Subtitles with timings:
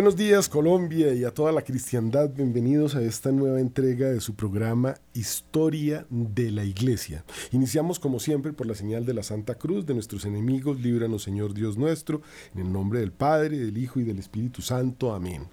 [0.00, 4.34] Buenos días Colombia y a toda la cristiandad, bienvenidos a esta nueva entrega de su
[4.34, 7.22] programa Historia de la Iglesia.
[7.52, 11.52] Iniciamos como siempre por la señal de la Santa Cruz de nuestros enemigos, líbranos Señor
[11.52, 12.22] Dios nuestro,
[12.54, 15.12] en el nombre del Padre, del Hijo y del Espíritu Santo.
[15.12, 15.48] Amén.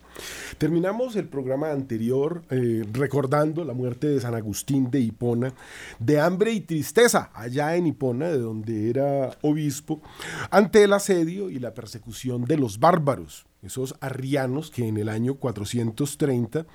[0.58, 5.54] Terminamos el programa anterior eh, recordando la muerte de San Agustín de Hipona,
[6.00, 10.02] de hambre y tristeza allá en Hipona, de donde era obispo,
[10.50, 15.36] ante el asedio y la persecución de los bárbaros esos arrianos que en el año
[15.36, 16.66] 430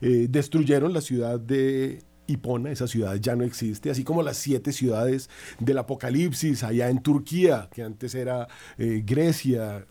[0.00, 4.72] eh, destruyeron la ciudad de Hipona, esa ciudad ya no existe, así como las siete
[4.72, 5.28] ciudades
[5.58, 8.46] del Apocalipsis allá en Turquía, que antes era
[8.78, 9.86] eh, Grecia,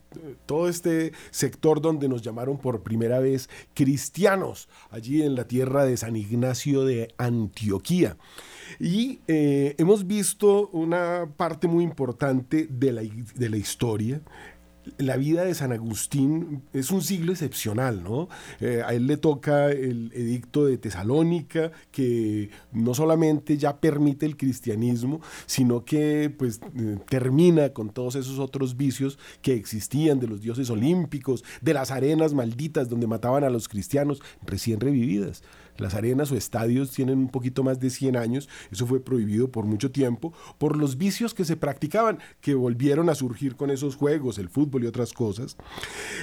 [0.46, 5.98] todo este sector donde nos llamaron por primera vez cristianos, allí en la tierra de
[5.98, 8.18] San Ignacio de Antioquía.
[8.80, 14.22] Y eh, hemos visto una parte muy importante de la, de la historia,
[14.98, 18.30] la vida de San Agustín es un siglo excepcional, ¿no?
[18.60, 24.38] Eh, a él le toca el edicto de Tesalónica, que no solamente ya permite el
[24.38, 30.42] cristianismo, sino que pues eh, termina con todos esos otros vicios que existían de los
[30.42, 35.44] dioses olímpicos, de las arenas malditas donde mataban a los cristianos recién revividas.
[35.80, 39.66] Las arenas o estadios tienen un poquito más de 100 años, eso fue prohibido por
[39.66, 44.38] mucho tiempo, por los vicios que se practicaban, que volvieron a surgir con esos juegos,
[44.38, 45.58] el fútbol y otras cosas.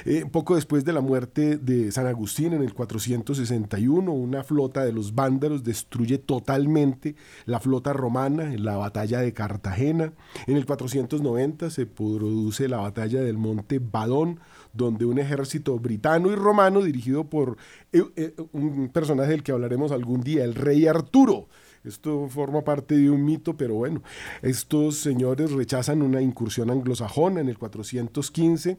[0.05, 4.93] Eh, poco después de la muerte de San Agustín en el 461, una flota de
[4.93, 10.13] los vándalos destruye totalmente la flota romana en la batalla de Cartagena.
[10.47, 14.41] En el 490 se produce la batalla del monte Badón,
[14.77, 17.57] donde un ejército britano y romano dirigido por
[17.93, 21.49] eh, eh, un personaje del que hablaremos algún día, el rey Arturo.
[21.87, 24.03] Esto forma parte de un mito, pero bueno,
[24.43, 28.79] estos señores rechazan una incursión anglosajona en el 415.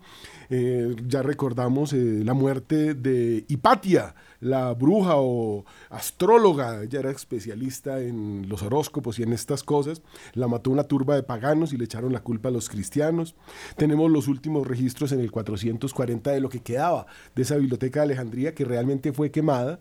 [0.50, 8.48] Eh, ya recordamos la muerte de Hipatia, la bruja o astróloga, ella era especialista en
[8.50, 10.02] los horóscopos y en estas cosas,
[10.34, 13.36] la mató una turba de paganos y le echaron la culpa a los cristianos.
[13.78, 18.06] Tenemos los últimos registros en el 440 de lo que quedaba de esa biblioteca de
[18.06, 19.80] Alejandría que realmente fue quemada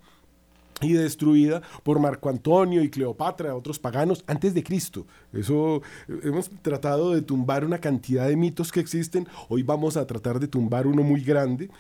[0.81, 5.07] y destruida por Marco Antonio y Cleopatra, otros paganos, antes de Cristo.
[5.33, 5.83] Eso
[6.23, 9.27] hemos tratado de tumbar una cantidad de mitos que existen.
[9.49, 11.71] Hoy vamos a tratar de tumbar uno muy grande,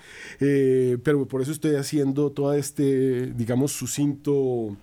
[0.40, 4.76] eh, pero por eso estoy haciendo todo este, digamos, sucinto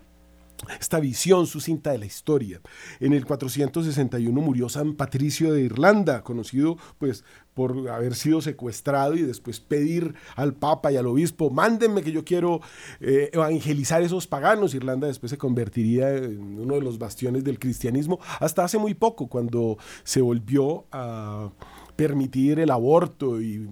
[0.80, 2.62] esta visión sucinta de la historia.
[3.00, 7.24] En el 461 murió San Patricio de Irlanda, conocido pues
[7.54, 12.24] por haber sido secuestrado y después pedir al Papa y al Obispo, mándenme que yo
[12.26, 12.62] quiero
[13.00, 14.74] eh, evangelizar esos paganos.
[14.74, 19.28] Irlanda después se convertiría en uno de los bastiones del cristianismo hasta hace muy poco,
[19.28, 21.52] cuando se volvió a
[21.96, 23.68] permitir el aborto y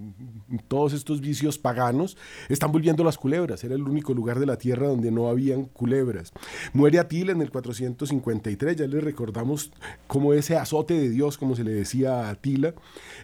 [0.68, 2.16] todos estos vicios paganos,
[2.48, 3.64] están volviendo las culebras.
[3.64, 6.32] Era el único lugar de la tierra donde no habían culebras.
[6.72, 9.72] Muere Atila en el 453, ya le recordamos
[10.06, 12.74] cómo ese azote de Dios, como se le decía a Atila,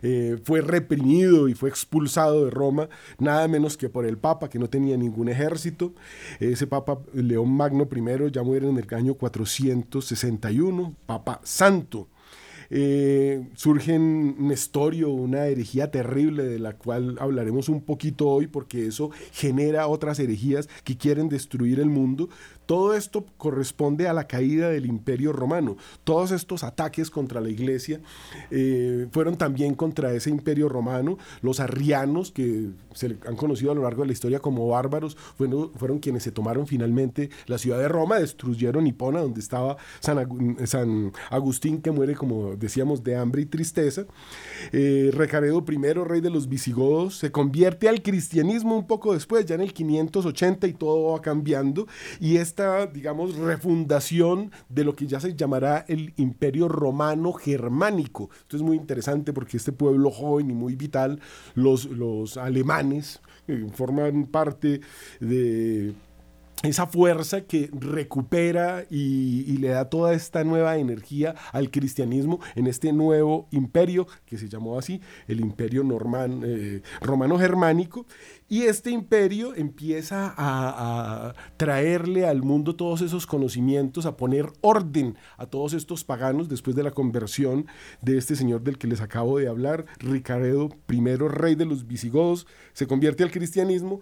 [0.02, 4.58] eh, fue reprimido y fue expulsado de Roma, nada menos que por el Papa, que
[4.58, 5.92] no tenía ningún ejército.
[6.40, 12.08] Ese Papa León Magno I ya muere en el año 461, Papa Santo.
[12.70, 18.86] Eh, surge en Nestorio una herejía terrible de la cual hablaremos un poquito hoy porque
[18.86, 22.28] eso genera otras herejías que quieren destruir el mundo.
[22.68, 25.78] Todo esto corresponde a la caída del imperio romano.
[26.04, 27.98] Todos estos ataques contra la iglesia
[28.50, 31.16] eh, fueron también contra ese imperio romano.
[31.40, 35.98] Los arrianos, que se han conocido a lo largo de la historia como bárbaros, fueron,
[35.98, 41.90] quienes se tomaron finalmente la ciudad de Roma, destruyeron Hipona, donde estaba San, Agustín, que
[41.90, 44.04] muere, como decíamos, de hambre y tristeza.
[44.72, 49.54] Eh, Recaredo I, rey de los visigodos, se convierte al cristianismo un poco después, ya
[49.54, 51.86] en el 580 y todo va cambiando.
[52.20, 52.57] Y este
[52.93, 58.31] digamos, refundación de lo que ya se llamará el imperio romano germánico.
[58.40, 61.20] Esto es muy interesante porque este pueblo joven y muy vital,
[61.55, 64.81] los, los alemanes, eh, forman parte
[65.20, 65.94] de
[66.62, 72.93] esa fuerza que recupera y, le da toda esta nueva energía al cristianismo en este
[72.93, 75.84] nuevo imperio que se llamó así, el imperio
[76.44, 78.06] eh, romano-germánico.
[78.49, 85.46] Y este imperio empieza a, traerle al mundo todos esos conocimientos, a poner orden a
[85.46, 87.66] todos estos paganos después de la conversión
[88.00, 92.46] de este señor del que les acabo de hablar, Ricaredo I, rey de los visigodos,
[92.72, 94.00] se convierte al cristianismo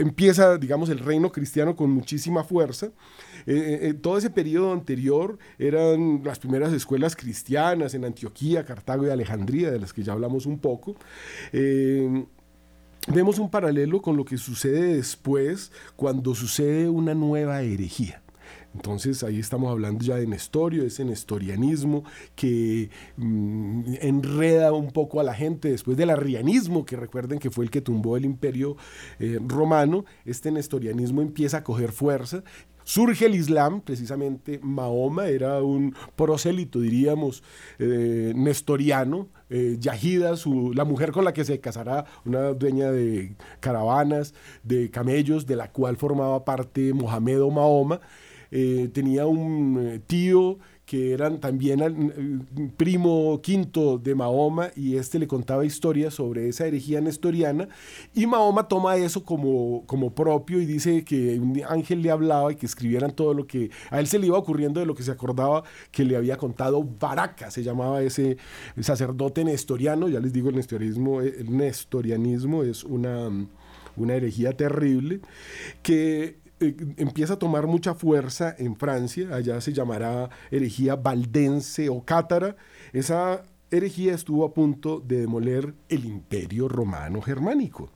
[0.00, 2.86] empieza, digamos, el reino cristiano con muchísima fuerza.
[3.46, 9.06] Eh, eh, eh, todo ese periodo anterior eran las primeras escuelas cristianas en Antioquía, Cartago
[9.06, 10.96] y Alejandría, de las que ya hablamos un poco.
[11.52, 18.22] vemos un paralelo con lo que sucede después cuando sucede una nueva herejía.
[18.74, 22.04] Entonces ahí estamos hablando ya de Nestorio, ese nestorianismo
[22.36, 27.64] que mm, enreda un poco a la gente después del arrianismo, que recuerden que fue
[27.64, 28.76] el que tumbó el imperio
[29.18, 32.44] eh, romano, este nestorianismo empieza a coger fuerza.
[32.84, 37.42] Surge el Islam, precisamente Mahoma era un prosélito, diríamos,
[37.78, 40.34] eh, nestoriano, eh, Yahida,
[40.74, 45.70] la mujer con la que se casará, una dueña de caravanas, de camellos, de la
[45.70, 48.00] cual formaba parte Mohamed o Mahoma,
[48.50, 50.58] eh, tenía un tío
[50.90, 56.66] que eran también eh, primo quinto de Mahoma y este le contaba historias sobre esa
[56.66, 57.68] herejía nestoriana
[58.12, 62.56] y Mahoma toma eso como, como propio y dice que un ángel le hablaba y
[62.56, 65.12] que escribieran todo lo que a él se le iba ocurriendo de lo que se
[65.12, 65.62] acordaba
[65.92, 68.36] que le había contado Baraka, se llamaba ese
[68.80, 73.30] sacerdote nestoriano, ya les digo el nestorianismo, el nestorianismo es una,
[73.96, 75.20] una herejía terrible
[75.84, 82.04] que eh, empieza a tomar mucha fuerza en Francia, allá se llamará herejía valdense o
[82.04, 82.56] cátara.
[82.92, 87.90] Esa herejía estuvo a punto de demoler el imperio romano germánico.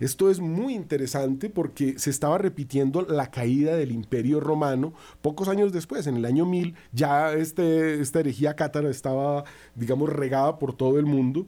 [0.00, 5.72] Esto es muy interesante porque se estaba repitiendo la caída del imperio romano pocos años
[5.72, 9.44] después, en el año 1000, ya este, esta herejía cátara estaba,
[9.74, 11.46] digamos, regada por todo el mundo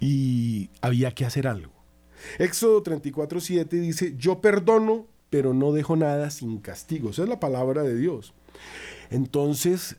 [0.00, 1.77] y había que hacer algo.
[2.38, 7.10] Éxodo 34.7 dice, yo perdono, pero no dejo nada sin castigo.
[7.10, 8.34] Esa es la palabra de Dios.
[9.10, 9.96] Entonces,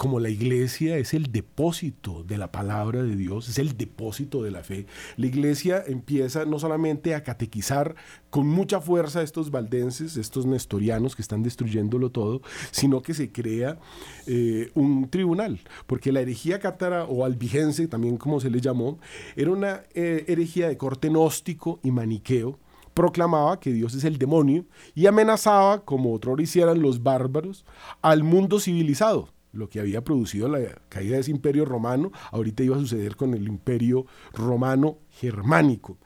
[0.00, 4.50] como la iglesia es el depósito de la palabra de Dios, es el depósito de
[4.50, 4.86] la fe,
[5.18, 7.94] la iglesia empieza no solamente a catequizar
[8.30, 13.30] con mucha fuerza a estos valdenses, estos nestorianos que están destruyéndolo todo, sino que se
[13.30, 13.78] crea
[14.26, 18.98] eh, un tribunal, porque la herejía cátara o albigense, también como se le llamó,
[19.36, 22.58] era una eh, herejía de corte gnóstico y maniqueo,
[22.94, 27.66] proclamaba que Dios es el demonio y amenazaba, como otros hicieran los bárbaros,
[28.00, 32.76] al mundo civilizado lo que había producido la caída de ese imperio romano, ahorita iba
[32.76, 35.98] a suceder con el imperio romano germánico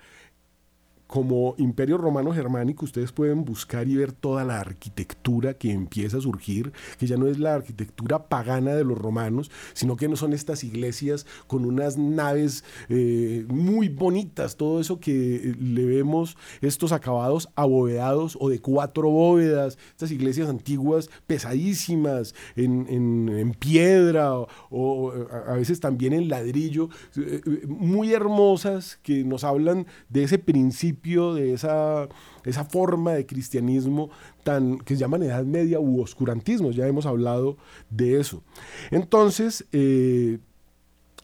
[1.15, 6.21] como imperio romano germánico, ustedes pueden buscar y ver toda la arquitectura que empieza a
[6.21, 10.33] surgir, que ya no es la arquitectura pagana de los romanos, sino que no son
[10.33, 16.91] estas iglesias con unas naves eh, muy bonitas, todo eso que eh, le vemos, estos
[16.91, 24.33] acabados abovedados o de cuatro bóvedas, estas iglesias antiguas pesadísimas en, piedra
[24.69, 25.13] o,
[25.47, 31.53] a veces también en ladrillo, eh, muy hermosas que nos hablan de ese principio de
[31.53, 32.09] esa,
[32.45, 34.11] esa forma de cristianismo
[34.43, 37.59] tan, que llaman Edad Media u oscurantismo, ya hemos hablado
[37.91, 38.43] de eso.
[38.91, 40.39] Entonces, eh,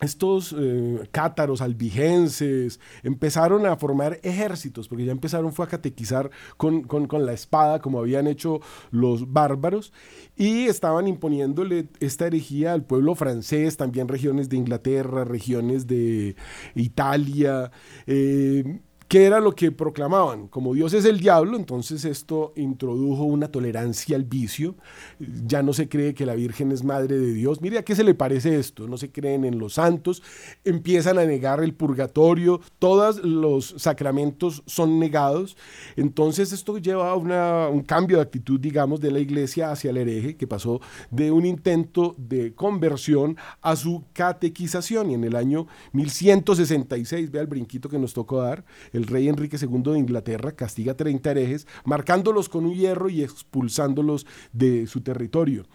[0.01, 6.83] estos eh, cátaros albigenses empezaron a formar ejércitos, porque ya empezaron fue a catequizar con,
[6.85, 8.61] con, la espada, como habían hecho
[8.91, 9.93] los bárbaros,
[10.37, 16.35] y estaban imponiéndole esta herejía al pueblo francés, también regiones de Inglaterra, regiones de
[16.75, 17.71] Italia.
[18.07, 18.81] Eh,
[19.11, 20.47] ¿Qué era lo que proclamaban?
[20.47, 24.77] Como Dios es el diablo, entonces esto introdujo una tolerancia al vicio.
[25.19, 27.61] Ya no se cree que la Virgen es madre de Dios.
[27.61, 28.87] Mire, ¿a qué se le parece esto?
[28.87, 30.23] No se creen en los santos.
[30.65, 32.61] Empiezan a negar el purgatorio.
[32.79, 35.57] Todos los sacramentos son negados.
[35.97, 40.37] Entonces esto lleva a un cambio de actitud, digamos, de la iglesia hacia el hereje,
[40.37, 45.11] que pasó de un intento de conversión a su catequización.
[45.11, 48.65] Y en el año 1166, vea el brinquito que nos tocó dar,
[49.07, 54.87] rey Enrique II de Inglaterra castiga 30 herejes, marcándolos con un hierro y expulsándolos de
[54.87, 55.67] su territorio.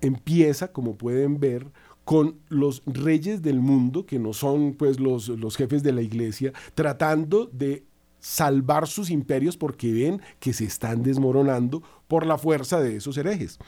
[0.00, 1.66] Empieza, como pueden ver,
[2.04, 6.52] con los reyes del mundo, que no son pues los, los jefes de la iglesia,
[6.74, 7.86] tratando de
[8.22, 13.58] salvar sus imperios porque ven que se están desmoronando por la fuerza de esos herejes.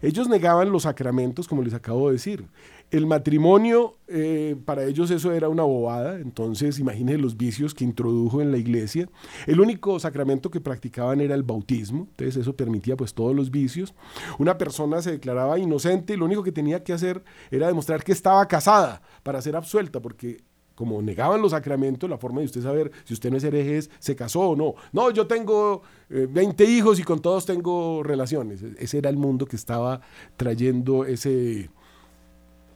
[0.00, 2.46] Ellos negaban los sacramentos, como les acabo de decir.
[2.92, 8.40] El matrimonio, eh, para ellos eso era una bobada, entonces imagínense los vicios que introdujo
[8.40, 9.08] en la iglesia.
[9.48, 13.92] El único sacramento que practicaban era el bautismo, entonces eso permitía pues todos los vicios.
[14.38, 18.12] Una persona se declaraba inocente y lo único que tenía que hacer era demostrar que
[18.12, 20.44] estaba casada para ser absuelta, porque
[20.76, 23.90] como negaban los sacramentos, la forma de usted saber si usted no es hereje es,
[23.98, 24.74] se casó o no.
[24.92, 28.62] No, yo tengo 20 eh, hijos y con todos tengo relaciones.
[28.62, 30.02] E-, ese era el mundo que estaba
[30.36, 31.70] trayendo ese,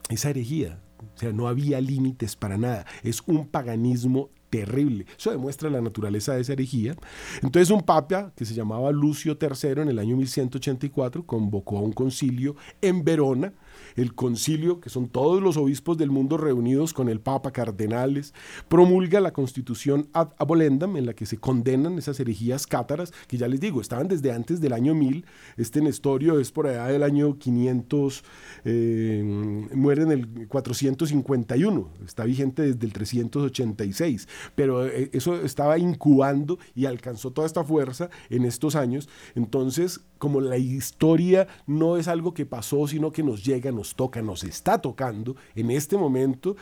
[0.09, 0.81] esa herejía.
[1.15, 2.87] O sea, no había límites para nada.
[3.03, 5.07] Es un paganismo terrible.
[5.17, 6.97] Eso demuestra la naturaleza de esa herejía.
[7.43, 11.93] Entonces un papa que se llamaba Lucio III en el año 1184 convocó a un
[11.93, 13.53] concilio en Verona
[13.97, 18.35] el concilio, que son todos los obispos del mundo reunidos con el Papa, cardenales,
[18.69, 23.49] promulga la constitución ad abolendam, en la que se condenan esas herejías cátaras, que ya
[23.49, 25.25] les digo, estaban desde antes del año 1000.
[25.57, 28.25] Este Nestorio es por allá del año 500,
[28.65, 36.59] eh, muere en el 451, está vigente desde el 386, pero eh, eso estaba incubando
[36.75, 39.09] y alcanzó toda esta fuerza en estos años.
[39.35, 44.23] Entonces, como la historia no es algo que pasó, sino que nos llega, nos toca,
[44.23, 46.57] nos está tocando, en este momento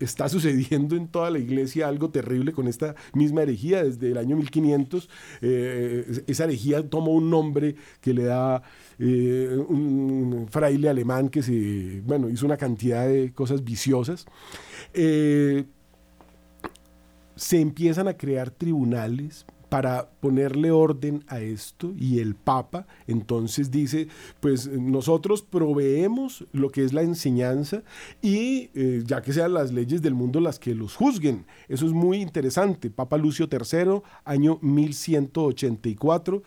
[0.00, 4.36] está sucediendo en toda la iglesia algo terrible con esta misma herejía desde el año
[4.36, 5.08] 1500.
[5.42, 8.62] Eh, esa herejía toma un nombre que le da
[8.98, 14.26] eh, un fraile alemán que se, bueno, hizo una cantidad de cosas viciosas.
[14.94, 15.64] Eh,
[17.34, 24.08] se empiezan a crear tribunales para ponerle orden a esto y el Papa entonces dice,
[24.40, 27.82] pues nosotros proveemos lo que es la enseñanza
[28.22, 31.46] y eh, ya que sean las leyes del mundo las que los juzguen.
[31.68, 32.90] Eso es muy interesante.
[32.90, 36.42] Papa Lucio III, año 1184,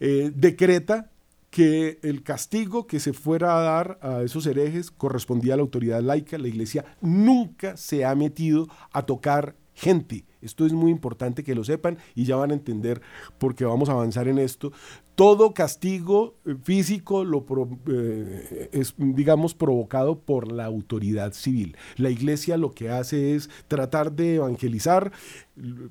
[0.00, 1.10] eh, decreta
[1.50, 6.02] que el castigo que se fuera a dar a esos herejes correspondía a la autoridad
[6.02, 6.36] laica.
[6.36, 11.64] La iglesia nunca se ha metido a tocar gente esto es muy importante que lo
[11.64, 13.00] sepan y ya van a entender
[13.38, 14.72] por qué vamos a avanzar en esto
[15.14, 17.44] todo castigo eh, físico lo
[17.88, 21.76] eh, es, digamos, provocado por la autoridad civil.
[21.96, 25.12] La iglesia lo que hace es tratar de evangelizar.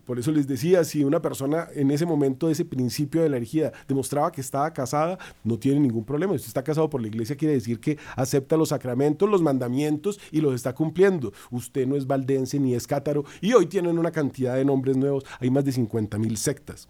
[0.06, 3.72] Por eso les decía, si una persona en ese momento, ese principio de la herejía,
[3.88, 6.38] demostraba que estaba casada, no tiene ningún problema.
[6.38, 10.42] Si está casado por la iglesia, quiere decir que acepta los sacramentos, los mandamientos y
[10.42, 11.32] los está cumpliendo.
[11.50, 13.24] Usted no es valdense ni es cátaro.
[13.40, 15.26] Y hoy tienen una cantidad de nombres nuevos.
[15.40, 16.88] Hay más de 50 mil sectas.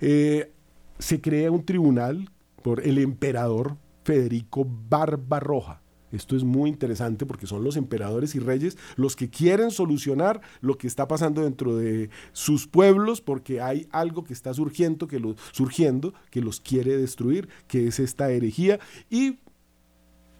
[0.00, 0.52] Eh,
[0.98, 2.30] se crea un tribunal
[2.62, 5.82] por el emperador Federico Barbarroja.
[6.12, 10.76] Esto es muy interesante porque son los emperadores y reyes los que quieren solucionar lo
[10.76, 15.20] que está pasando dentro de sus pueblos porque hay algo que está surgiendo que,
[15.52, 18.78] surgiendo, que los quiere destruir, que es esta herejía.
[19.08, 19.38] Y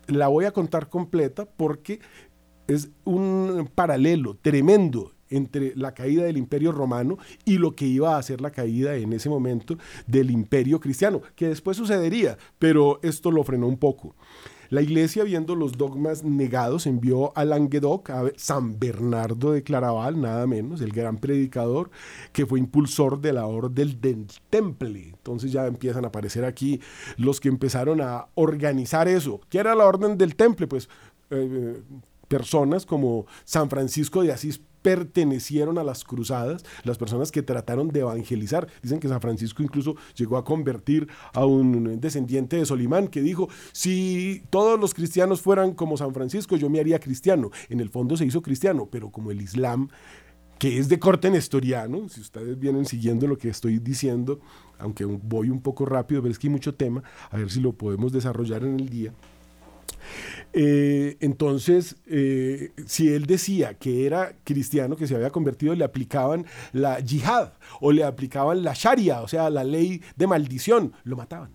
[0.07, 2.01] la voy a contar completa porque
[2.67, 8.23] es un paralelo tremendo entre la caída del imperio romano y lo que iba a
[8.23, 13.43] ser la caída en ese momento del imperio cristiano, que después sucedería, pero esto lo
[13.45, 14.15] frenó un poco.
[14.73, 20.47] La iglesia, viendo los dogmas negados, envió a Languedoc a San Bernardo de Claraval, nada
[20.47, 21.91] menos, el gran predicador,
[22.33, 25.09] que fue impulsor de la orden del Temple.
[25.09, 26.81] Entonces ya empiezan a aparecer aquí
[27.19, 29.43] los que empezaron a organizar eso.
[29.51, 30.67] ¿Qué era la orden del Temple?
[30.67, 30.89] Pues
[31.29, 31.83] eh,
[32.29, 38.01] personas como San Francisco de Asís pertenecieron a las cruzadas, las personas que trataron de
[38.01, 38.69] evangelizar.
[38.83, 43.49] Dicen que San Francisco incluso llegó a convertir a un descendiente de Solimán que dijo,
[43.73, 47.51] si todos los cristianos fueran como San Francisco, yo me haría cristiano.
[47.69, 49.89] En el fondo se hizo cristiano, pero como el Islam
[50.59, 54.39] que es de corte nestoriano, si ustedes vienen siguiendo lo que estoy diciendo,
[54.79, 57.73] aunque voy un poco rápido, pero es que hay mucho tema, a ver si lo
[57.73, 59.13] podemos desarrollar en el día.
[60.53, 66.47] Eh, entonces, eh, si él decía que era cristiano, que se había convertido, le aplicaban
[66.73, 71.53] la yihad o le aplicaban la sharia, o sea, la ley de maldición, lo mataban.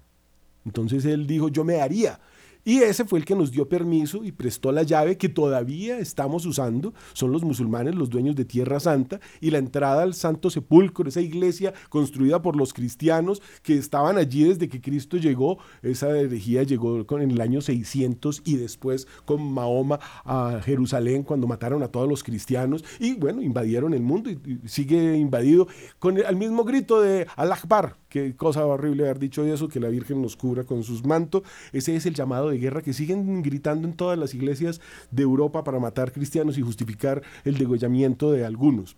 [0.66, 2.20] Entonces él dijo, yo me haría
[2.68, 6.46] y ese fue el que nos dio permiso y prestó la llave que todavía estamos
[6.46, 6.94] usando.
[7.14, 11.22] Son los musulmanes los dueños de Tierra Santa y la entrada al Santo Sepulcro, esa
[11.22, 15.60] iglesia construida por los cristianos que estaban allí desde que Cristo llegó.
[15.82, 21.84] Esa herejía llegó en el año 600 y después con Mahoma a Jerusalén cuando mataron
[21.84, 25.70] a todos los cristianos y bueno, invadieron el mundo y, sigue invadido
[26.00, 29.90] con el, al mismo grito de Al-Akbar Qué cosa horrible haber dicho eso, que la
[29.90, 31.44] Virgen nos cubra con sus mantos.
[31.74, 35.64] Ese es el llamado de guerra que siguen gritando en todas las iglesias de Europa
[35.64, 38.96] para matar cristianos y justificar el degollamiento de algunos.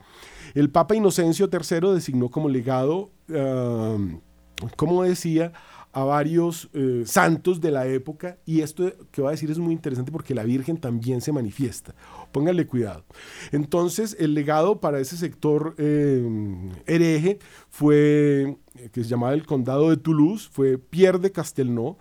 [0.53, 3.11] El Papa Inocencio III designó como legado,
[4.75, 5.53] como decía,
[5.91, 9.73] a varios eh, santos de la época y esto que voy a decir es muy
[9.73, 11.95] interesante porque la Virgen también se manifiesta.
[12.31, 13.05] Pónganle cuidado.
[13.51, 17.39] Entonces el legado para ese sector eh, hereje
[17.69, 21.97] fue, eh, que se llamaba el condado de Toulouse, fue Pierre de Castelnau,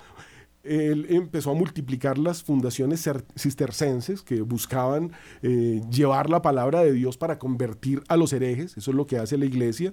[0.68, 7.16] él empezó a multiplicar las fundaciones cistercenses que buscaban eh, llevar la palabra de Dios
[7.16, 9.92] para convertir a los herejes, eso es lo que hace la iglesia,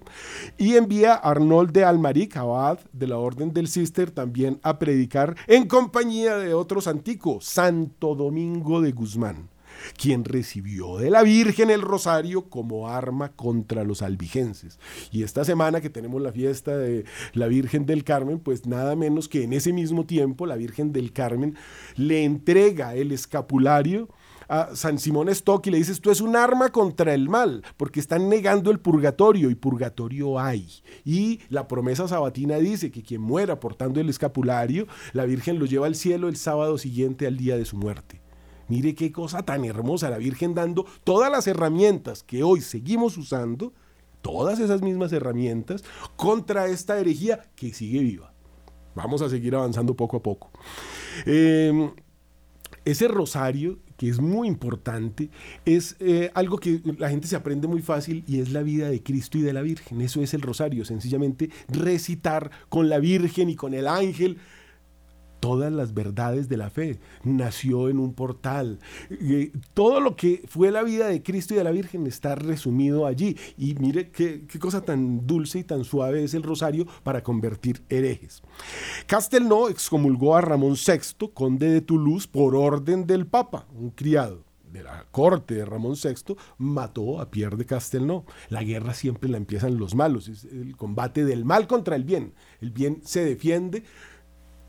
[0.58, 5.36] y envía a Arnold de Almaric, abad de la orden del Cister, también a predicar
[5.48, 9.55] en compañía de otros antiguos, Santo Domingo de Guzmán.
[9.98, 14.80] Quien recibió de la Virgen el rosario como arma contra los albigenses.
[15.12, 19.28] Y esta semana que tenemos la fiesta de la Virgen del Carmen, pues nada menos
[19.28, 21.56] que en ese mismo tiempo la Virgen del Carmen
[21.96, 24.10] le entrega el escapulario
[24.48, 28.00] a San Simón Stock y le dice, esto es un arma contra el mal, porque
[28.00, 30.68] están negando el purgatorio y purgatorio hay.
[31.04, 35.88] Y la promesa sabatina dice que quien muera portando el escapulario, la Virgen lo lleva
[35.88, 38.25] al cielo el sábado siguiente al día de su muerte.
[38.68, 43.74] Mire qué cosa tan hermosa, la Virgen dando todas las herramientas que hoy seguimos usando,
[44.22, 45.84] todas esas mismas herramientas,
[46.16, 48.34] contra esta herejía que sigue viva.
[48.96, 50.52] Vamos a seguir avanzando poco a poco.
[51.26, 51.92] Em,
[52.86, 55.30] ese rosario que es muy importante,
[55.66, 59.02] es eh, algo que la gente se aprende muy fácil y es la vida de
[59.02, 60.02] Cristo y de la Virgen.
[60.02, 64.38] Eso es el rosario, sencillamente recitar con la Virgen y con el ángel
[65.46, 66.98] todas las verdades de la fe.
[67.24, 68.80] Nació en un portal.
[69.12, 73.06] Eh, todo lo que fue la vida de Cristo y de la Virgen está resumido
[73.06, 73.38] allí.
[73.56, 78.42] Y mire qué, cosa tan dulce y tan suave es el rosario para convertir herejes.
[79.06, 84.82] Castelnau excomulgó a Ramón VI, conde de Toulouse, por orden del Papa, un criado de
[84.82, 88.26] la corte de Ramón VI, mató a Pierre de Castelnau.
[88.50, 92.34] La guerra siempre la empiezan los malos, es el combate del mal contra el bien.
[92.62, 93.84] El bien se defiende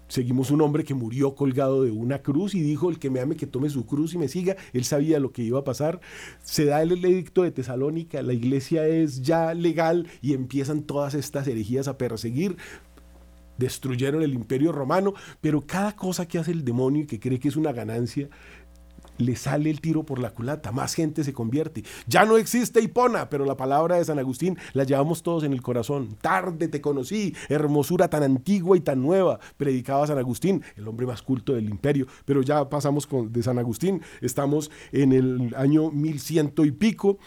[0.08, 3.36] Seguimos un hombre que murió colgado de una cruz y dijo, el que me ame,
[3.36, 4.56] que tome su cruz y me siga.
[4.72, 6.00] Él sabía lo que iba a pasar.
[6.42, 11.48] Se da el edicto de Tesalónica, la iglesia es ya legal y empiezan todas estas
[11.48, 12.56] herejías a perseguir.
[13.58, 17.48] Destruyeron el imperio romano, pero cada cosa que hace el demonio y que cree que
[17.48, 18.28] es una ganancia,
[19.18, 21.84] le sale el tiro por la culata, más gente se convierte.
[22.06, 25.62] Ya no existe Hipona, pero la palabra de San Agustín la llevamos todos en el
[25.62, 26.16] corazón.
[26.20, 31.22] Tarde te conocí, hermosura tan antigua y tan nueva, predicaba San Agustín, el hombre más
[31.22, 32.06] culto del imperio.
[32.24, 37.18] Pero ya pasamos con, de San Agustín, estamos en el año 1100 y pico.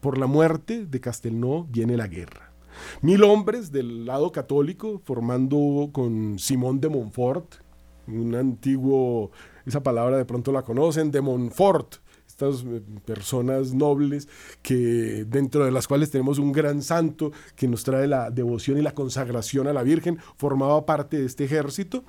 [0.00, 2.52] Por la muerte de Castelnau viene la guerra.
[3.00, 7.65] Mil hombres del lado católico, formando con Simón de Montfort,
[8.08, 9.30] un antiguo
[9.66, 14.28] esa palabra de pronto la conocen, de Montfort, estas eh, personas nobles
[14.62, 18.82] que dentro de las cuales tenemos un gran santo que nos trae la devoción y
[18.82, 22.04] la consagración a la Virgen, formaba parte de este ejército,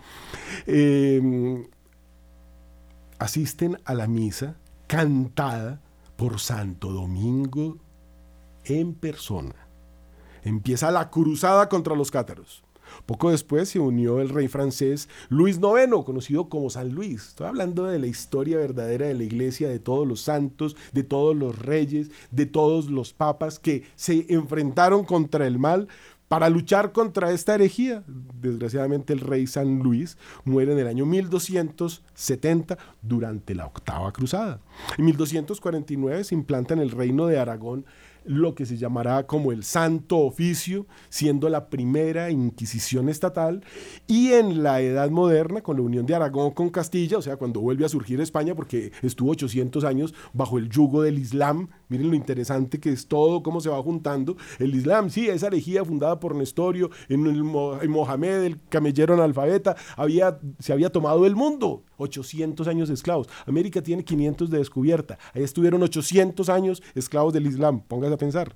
[0.65, 1.65] em,
[3.19, 5.81] asisten a la misa cantada
[6.15, 7.77] por Santo Domingo
[8.65, 9.55] en persona.
[10.43, 12.63] Empieza la cruzada contra los cátaros.
[13.05, 17.29] Poco después se unió el rey francés Luis IX, conocido como San Luis.
[17.29, 21.35] Estoy hablando de la historia verdadera de la iglesia, de todos los santos, de todos
[21.35, 25.87] los reyes, de todos los papas que se enfrentaron contra el mal
[26.27, 28.03] para luchar contra esta herejía.
[28.41, 34.59] Desgraciadamente el rey San Luis muere en el año 1270 durante la octava cruzada.
[34.97, 37.85] En 1249 se implanta en el reino de Aragón
[38.27, 43.63] lo que se llamará como el Santo Oficio, siendo la primera Inquisición estatal,
[44.05, 47.61] y en la Edad Moderna, con la unión de Aragón con Castilla, o sea, cuando
[47.61, 52.15] vuelve a surgir España, porque estuvo 800 años bajo el yugo del Islam, miren lo
[52.15, 56.35] interesante que es todo, cómo se va juntando, el Islam, sí, esa herejía fundada por
[56.35, 62.87] Nestorio, en, el, Mohamed, el camellero analfabeta, había, se había tomado el mundo, 800 años
[62.87, 63.27] de esclavos.
[63.45, 65.17] América tiene 500 de descubierta.
[65.33, 67.81] Ahí estuvieron 800 años esclavos del Islam.
[67.81, 68.55] Póngase a pensar.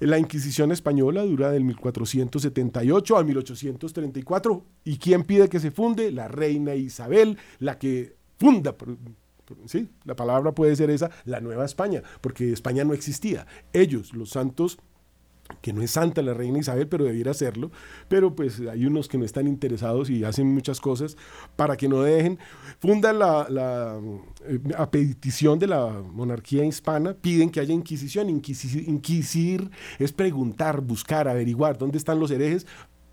[0.00, 4.64] La Inquisición española dura del 1478 al 1834.
[4.84, 6.10] ¿Y quién pide que se funde?
[6.12, 8.74] La reina Isabel, la que funda,
[9.66, 13.46] sí, la palabra puede ser esa, la Nueva España, porque España no existía.
[13.72, 14.78] Ellos, los santos
[15.60, 17.70] que no es santa la reina Isabel, pero debiera serlo,
[18.08, 21.16] pero pues hay unos que no están interesados y hacen muchas cosas
[21.56, 22.38] para que no dejen.
[22.80, 24.00] Funda la,
[24.46, 28.28] eh, a petición de la monarquía hispana, piden que haya inquisición.
[28.28, 32.66] inquisir es preguntar, buscar, averiguar dónde están los herejes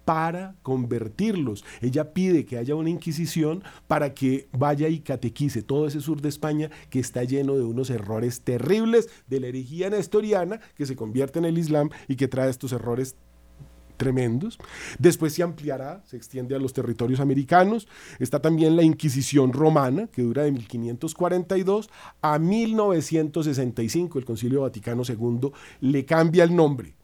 [0.05, 1.63] para convertirlos.
[1.81, 6.29] Ella pide que haya una inquisición para que vaya y catequice todo ese sur de
[6.29, 11.39] España que está lleno de unos errores terribles de la herejía nestoriana que se convierte
[11.39, 13.15] en el Islam y que trae estos errores
[13.97, 14.57] tremendos.
[14.99, 17.87] Después se ampliará, se extiende a los territorios americanos.
[18.19, 21.89] Está también la Inquisición romana, que dura de 1542
[22.21, 24.19] a 1965.
[24.19, 26.95] El Concilio Vaticano II le cambia el nombre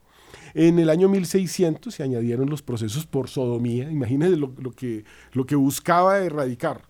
[0.53, 5.55] en el año 1600 se añadieron los procesos por sodomía, imagínense lo, que, lo que
[5.55, 6.81] buscaba erradicar.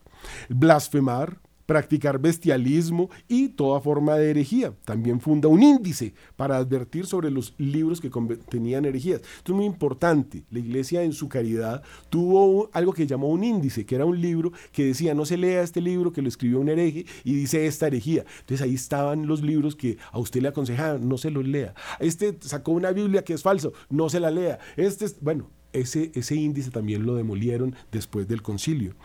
[0.50, 4.73] Blasfemar, practicar bestialismo y toda forma de herejía.
[4.86, 9.21] También funda un índice para advertir sobre los libros que contenían herejías.
[9.38, 10.41] Esto es muy importante.
[10.49, 14.51] La iglesia en su caridad tuvo algo que llamó un índice, que era un libro
[14.71, 17.86] que decía no se lea este libro que lo escribió un hereje y dice esta
[17.86, 18.25] herejía.
[18.39, 21.75] Entonces ahí estaban los libros que a usted le aconsejaban, no se los lea.
[21.99, 24.58] Este sacó una Biblia que es falso, no se la lea.
[24.75, 28.95] Este, bueno, ese, ese, índice también lo demolieron después del concilio.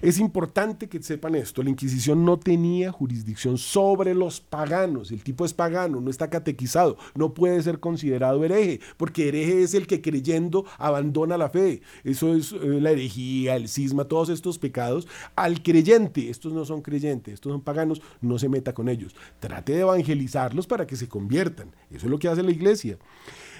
[0.00, 5.44] Es importante que sepan esto, la Inquisición no tenía jurisdicción sobre los paganos, el tipo
[5.44, 10.00] es pagano, no está catequizado, no puede ser considerado hereje, porque hereje es el que
[10.00, 15.62] creyendo abandona la fe, eso es eh, la herejía, el cisma, todos estos pecados, al
[15.62, 19.80] creyente, estos no son creyentes, estos son paganos, no se meta con ellos, trate de
[19.80, 22.98] evangelizarlos para que se conviertan, eso es lo que hace la iglesia.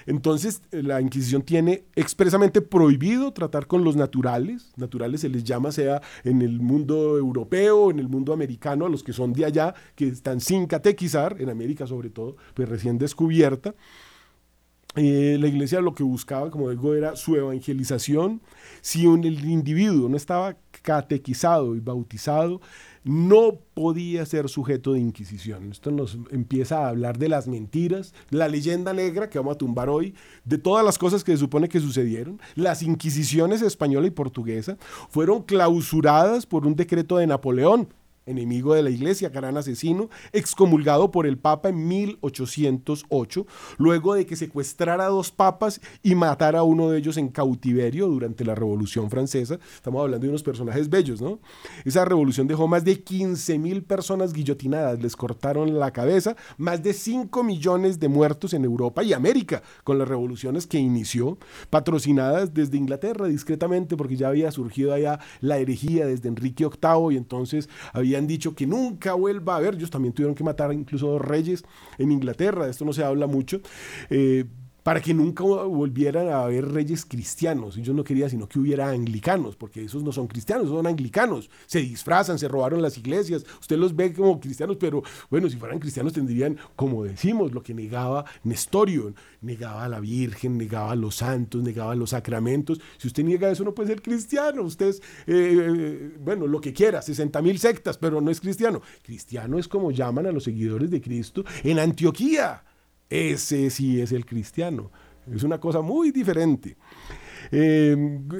[0.05, 5.71] Entonces, eh, la Inquisición tiene expresamente prohibido tratar con los naturales, naturales se les llama
[5.71, 9.73] sea en el mundo europeo, en el mundo americano, a los que son de allá,
[9.95, 13.75] que están sin catequizar, en América sobre todo, pues recién descubierta.
[14.95, 18.41] Eh, la iglesia lo que buscaba, como digo, era su evangelización.
[18.81, 22.61] Si un, el individuo no estaba catequizado y bautizado,
[23.03, 25.71] no podía ser sujeto de inquisición.
[25.71, 29.89] Esto nos empieza a hablar de las mentiras, la leyenda negra que vamos a tumbar
[29.89, 32.39] hoy, de todas las cosas que se supone que sucedieron.
[32.55, 34.77] Las inquisiciones española y portuguesa
[35.09, 37.89] fueron clausuradas por un decreto de Napoleón
[38.25, 43.45] enemigo de la iglesia, gran asesino, excomulgado por el Papa en 1808,
[43.77, 48.07] luego de que secuestrara a dos papas y matara a uno de ellos en cautiverio
[48.07, 49.59] durante la Revolución Francesa.
[49.75, 51.39] Estamos hablando de unos personajes bellos, ¿no?
[51.85, 56.93] Esa revolución dejó más de 15 mil personas guillotinadas, les cortaron la cabeza, más de
[56.93, 61.37] 5 millones de muertos en Europa y América con las revoluciones que inició,
[61.69, 67.17] patrocinadas desde Inglaterra discretamente, porque ya había surgido allá la herejía desde Enrique VIII y
[67.17, 69.75] entonces había han dicho que nunca vuelva a haber.
[69.75, 71.63] Ellos también tuvieron que matar incluso dos reyes
[71.97, 73.61] en Inglaterra, de esto no se habla mucho.
[74.09, 74.45] Eh,
[74.83, 77.77] para que nunca volvieran a haber reyes cristianos.
[77.77, 81.49] Ellos no querían sino que hubiera anglicanos, porque esos no son cristianos, son anglicanos.
[81.65, 83.45] Se disfrazan, se robaron las iglesias.
[83.61, 87.73] Usted los ve como cristianos, pero bueno, si fueran cristianos tendrían, como decimos, lo que
[87.73, 89.13] negaba Nestorio.
[89.41, 92.79] Negaba a la Virgen, negaba a los santos, negaba a los sacramentos.
[92.97, 94.63] Si usted niega eso, no puede ser cristiano.
[94.63, 98.81] Usted es, eh, bueno, lo que quiera, 60 mil sectas, pero no es cristiano.
[99.01, 102.63] Cristiano es como llaman a los seguidores de Cristo en Antioquía
[103.13, 104.91] ese sí es el cristiano.
[105.31, 106.75] Es una cosa muy diferente.
[107.51, 107.95] Eh,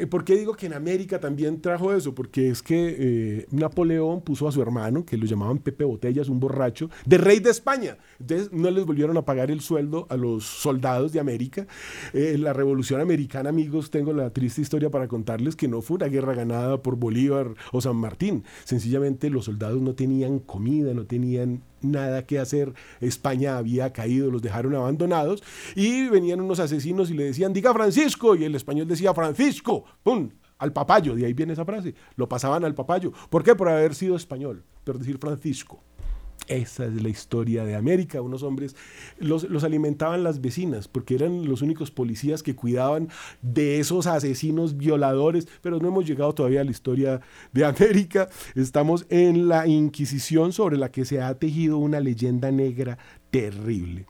[0.09, 2.15] ¿Por qué digo que en América también trajo eso?
[2.15, 6.39] Porque es que eh, Napoleón puso a su hermano, que lo llamaban Pepe Botellas, un
[6.39, 7.97] borracho, de rey de España.
[8.19, 11.67] Entonces no les volvieron a pagar el sueldo a los soldados de América.
[12.13, 16.07] Eh, la Revolución Americana, amigos, tengo la triste historia para contarles que no fue una
[16.07, 18.43] guerra ganada por Bolívar o San Martín.
[18.63, 24.41] Sencillamente los soldados no tenían comida, no tenían nada que hacer, España había caído, los
[24.41, 25.43] dejaron abandonados
[25.75, 30.29] y venían unos asesinos y le decían, diga Francisco, y el español decía Francisco, ¡pum!
[30.57, 33.11] Al papayo, de ahí viene esa frase, lo pasaban al papayo.
[33.29, 33.53] ¿Por qué?
[33.53, 35.83] Por haber sido español, pero decir Francisco.
[36.47, 38.21] Esa es la historia de América.
[38.21, 38.75] Unos hombres
[39.17, 43.09] los, alimentaban las vecinas porque eran los únicos policías que cuidaban
[43.41, 48.29] de esos asesinos violadores, pero no hemos llegado todavía a la historia de América.
[48.55, 52.97] Estamos en la Inquisición sobre la que se ha tejido una leyenda negra
[53.31, 54.05] terrible.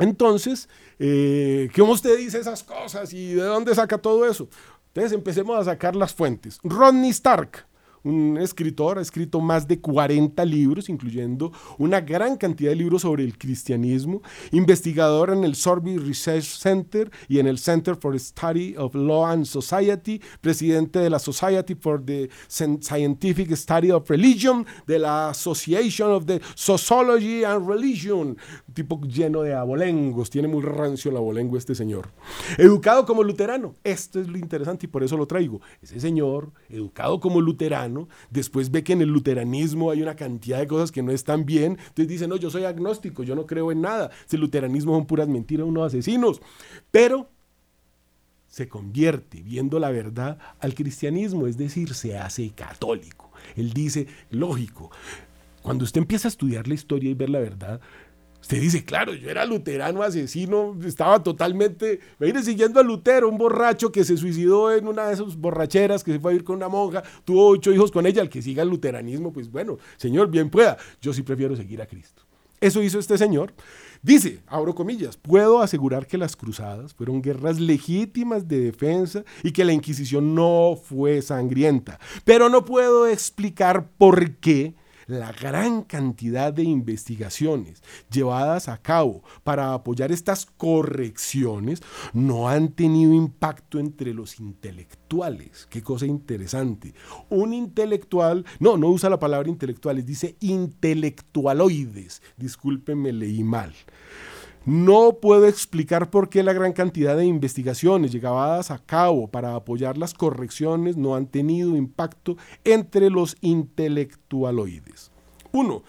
[0.00, 4.48] Entonces, eh, ¿cómo usted dice esas cosas y de dónde saca todo eso?
[4.88, 6.58] Entonces empecemos a sacar las fuentes.
[6.62, 7.66] Rodney Stark,
[8.04, 13.24] un escritor, ha escrito más de 40 libros, incluyendo una gran cantidad de libros sobre
[13.24, 18.94] el cristianismo, investigador en el Sorby Research Center y en el Center for Study of
[18.94, 25.30] Law and Society, presidente de la Society for the Scientific Study of Religion, de la
[25.30, 28.36] Association of the Sociology and Religion,
[28.74, 32.10] tipo lleno de abolengos, tiene muy rancio el abolengo este señor.
[32.58, 35.60] Educado como luterano, esto es lo interesante y por eso lo traigo.
[35.80, 37.93] Ese señor, educado como luterano,
[38.30, 41.78] Después ve que en el luteranismo hay una cantidad de cosas que no están bien,
[41.78, 45.28] entonces dice, no, yo soy agnóstico, yo no creo en nada, el luteranismo son puras
[45.28, 46.40] mentiras, unos asesinos,
[46.90, 47.28] pero
[48.48, 53.32] se convierte, viendo la verdad, al cristianismo, es decir, se hace católico.
[53.56, 54.92] Él dice, lógico,
[55.62, 57.80] cuando usted empieza a estudiar la historia y ver la verdad,
[58.44, 63.38] Usted dice, claro, yo era luterano asesino, estaba totalmente, me iré siguiendo a Lutero, un
[63.38, 66.56] borracho que se suicidó en una de esas borracheras, que se fue a ir con
[66.56, 70.30] una monja, tuvo ocho hijos con ella, el que siga el luteranismo, pues bueno, señor,
[70.30, 72.22] bien pueda, yo sí prefiero seguir a Cristo.
[72.60, 73.54] Eso hizo este señor.
[74.02, 79.64] Dice, abro comillas, puedo asegurar que las cruzadas fueron guerras legítimas de defensa y que
[79.64, 84.74] la Inquisición no fue sangrienta, pero no puedo explicar por qué
[85.06, 93.12] la gran cantidad de investigaciones llevadas a cabo para apoyar estas correcciones no han tenido
[93.12, 95.66] impacto entre los intelectuales.
[95.70, 96.94] Qué cosa interesante.
[97.28, 102.22] Un intelectual, no, no usa la palabra intelectuales, dice intelectualoides.
[102.36, 103.74] Discúlpenme, leí mal.
[104.66, 109.98] No puedo explicar por qué la gran cantidad de investigaciones llevadas a cabo para apoyar
[109.98, 115.10] las correcciones no han tenido impacto entre los intelectualoides.
[115.52, 115.82] Uno,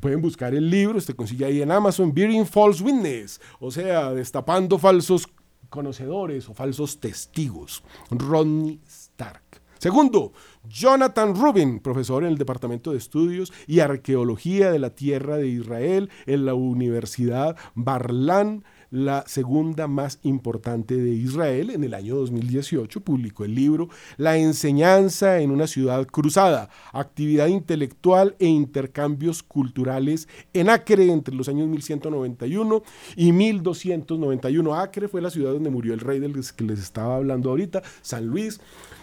[0.00, 4.78] pueden buscar el libro, se consigue ahí en Amazon, Bearing False Witness, o sea, destapando
[4.78, 5.28] falsos
[5.68, 7.84] conocedores o falsos testigos.
[8.10, 9.61] Rodney Stark.
[9.82, 10.32] Segundo,
[10.68, 16.08] Jonathan Rubin, profesor en el Departamento de Estudios y Arqueología de la Tierra de Israel
[16.26, 23.44] en la Universidad Barlan la segunda más importante de Israel, en el año 2018 publicó
[23.44, 31.10] el libro La enseñanza en una ciudad cruzada, actividad intelectual e intercambios culturales en Acre
[31.10, 32.82] entre los años 1191
[33.16, 34.74] y 1291.
[34.74, 38.26] Acre fue la ciudad donde murió el rey del que les estaba hablando ahorita, San
[38.26, 38.60] Luis.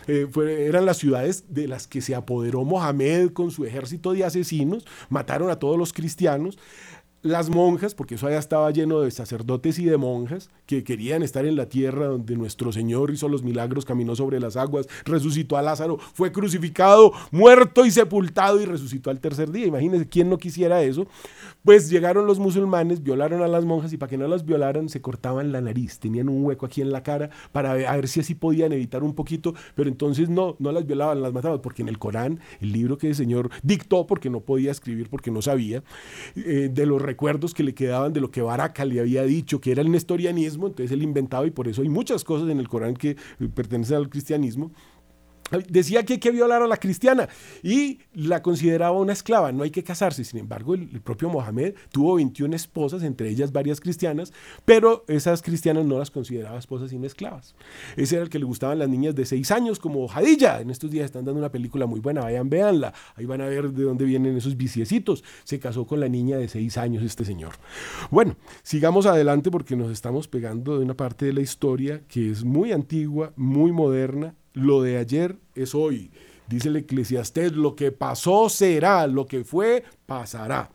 [0.10, 0.28] Eh,
[0.68, 5.52] eran las ciudades de las que se apoderó Mohamed con su ejército de asesinos, mataron
[5.52, 6.58] a todos los cristianos
[7.22, 11.46] las monjas, porque eso allá estaba lleno de sacerdotes y de monjas que querían estar
[11.46, 15.62] en la tierra donde nuestro Señor hizo los milagros, caminó sobre las aguas, resucitó a
[15.62, 19.68] Lázaro, fue crucificado, muerto y sepultado y resucitó al tercer día.
[19.68, 21.08] Imagínense quién no quisiera eso.
[21.64, 25.02] Pues llegaron los musulmanes, violaron a las monjas y para que no las violaran se
[25.02, 28.72] cortaban la nariz, tenían un hueco aquí en la cara para ver, si así podían
[28.72, 32.40] evitar un poquito, pero entonces no, no las violaban, las mataban, porque en el Corán,
[32.62, 35.84] el libro que el Señor dictó porque no podía escribir, porque no sabía,
[36.36, 39.72] eh, de los recuerdos que le quedaban de lo que Baraka le había dicho, que
[39.72, 42.94] era el nestorianismo, entonces él inventaba y por eso hay muchas cosas en el Corán
[42.94, 43.18] que
[43.56, 44.72] pertenecen al cristianismo.
[45.68, 47.28] Decía que hay que violar a la cristiana
[47.64, 50.24] y la consideraba una esclava, no hay que casarse.
[50.24, 54.32] Sin embargo, el, propio Mohamed tuvo 21 esposas, entre ellas varias cristianas,
[54.66, 57.56] pero esas cristianas no las consideraba esposas sino esclavas.
[57.96, 60.62] Ese era el que le gustaban las niñas de 6 años, como Jadilla.
[60.62, 62.94] En estos días están dando una película muy buena, vayan, véanla.
[63.16, 65.24] Ahí van a ver de dónde vienen esos viciecitos.
[65.44, 67.54] Se casó con la niña de 6 años este señor.
[68.12, 72.44] Bueno, sigamos adelante porque nos estamos pegando de una parte de la historia que es
[72.44, 76.12] muy antigua, muy moderna lo de ayer es hoy.
[76.48, 80.72] Dice el eclesiastés, lo que pasó será, lo que fue pasará.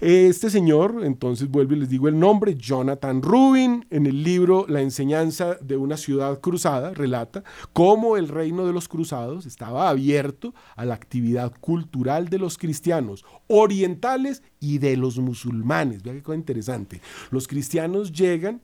[0.00, 4.80] Este señor, entonces vuelvo y les digo el nombre, Jonathan Rubin, en el libro La
[4.80, 10.84] enseñanza de una ciudad cruzada, relata cómo el reino de los cruzados estaba abierto a
[10.84, 16.02] la actividad cultural de los cristianos orientales y de los musulmanes.
[16.02, 17.00] Vea qué cosa interesante.
[17.30, 18.60] Los cristianos llegan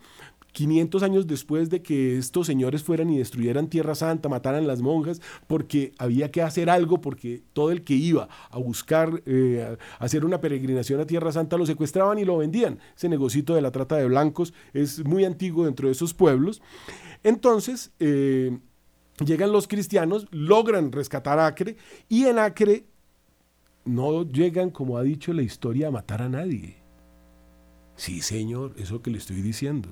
[0.53, 5.21] 500 años después de que estos señores fueran y destruyeran Tierra Santa, mataran las monjas,
[5.47, 10.41] porque había que hacer algo, porque todo el que iba a buscar eh, hacer una
[10.41, 12.79] peregrinación a Tierra Santa lo secuestraban y lo vendían.
[12.97, 16.63] Ese negocito de la trata de blancos es muy antiguo dentro de esos pueblos.
[17.23, 18.59] Entonces, eh,
[19.25, 21.77] llegan los cristianos, logran rescatar Acre
[22.09, 22.87] y en Acre
[23.85, 26.77] no llegan, como ha dicho la historia, a matar a nadie.
[27.97, 29.89] Sí, señor, eso que le estoy diciendo.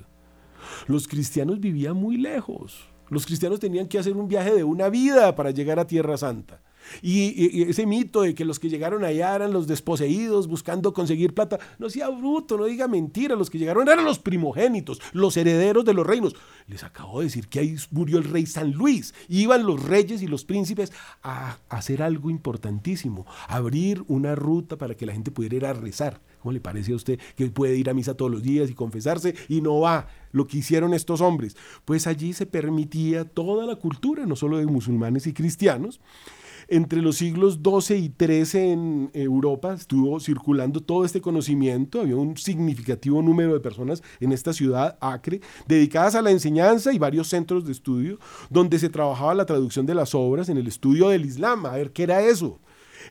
[0.86, 2.88] Los cristianos vivían muy lejos.
[3.08, 6.60] Los cristianos tenían que hacer un viaje de una vida para llegar a Tierra Santa.
[7.02, 11.58] Y, ese mito de que los que llegaron allá eran los desposeídos buscando conseguir plata,
[11.78, 15.94] no sea bruto, no diga mentira, los que llegaron eran los primogénitos, los herederos de
[15.94, 16.34] los reinos.
[16.66, 19.14] Les acabo de decir que ahí murió el rey San Luis.
[19.28, 20.92] Iban los reyes y los príncipes
[21.22, 26.20] a hacer algo importantísimo, abrir una ruta para que la gente pudiera ir a rezar.
[26.40, 29.34] ¿Cómo le parece a usted que puede ir a misa todos los días y confesarse
[29.48, 30.08] y no va?
[30.32, 31.56] Lo que hicieron estos hombres.
[31.84, 36.00] Pues allí se permitía toda la cultura, no solo de musulmanes y cristianos.
[36.72, 42.36] Entre los siglos XII y XIII en Europa estuvo circulando todo este conocimiento, había un
[42.36, 47.64] significativo número de personas en esta ciudad, Acre, dedicadas a la enseñanza y varios centros
[47.64, 51.66] de estudio donde se trabajaba la traducción de las obras en el estudio del Islam,
[51.66, 52.60] a ver qué era eso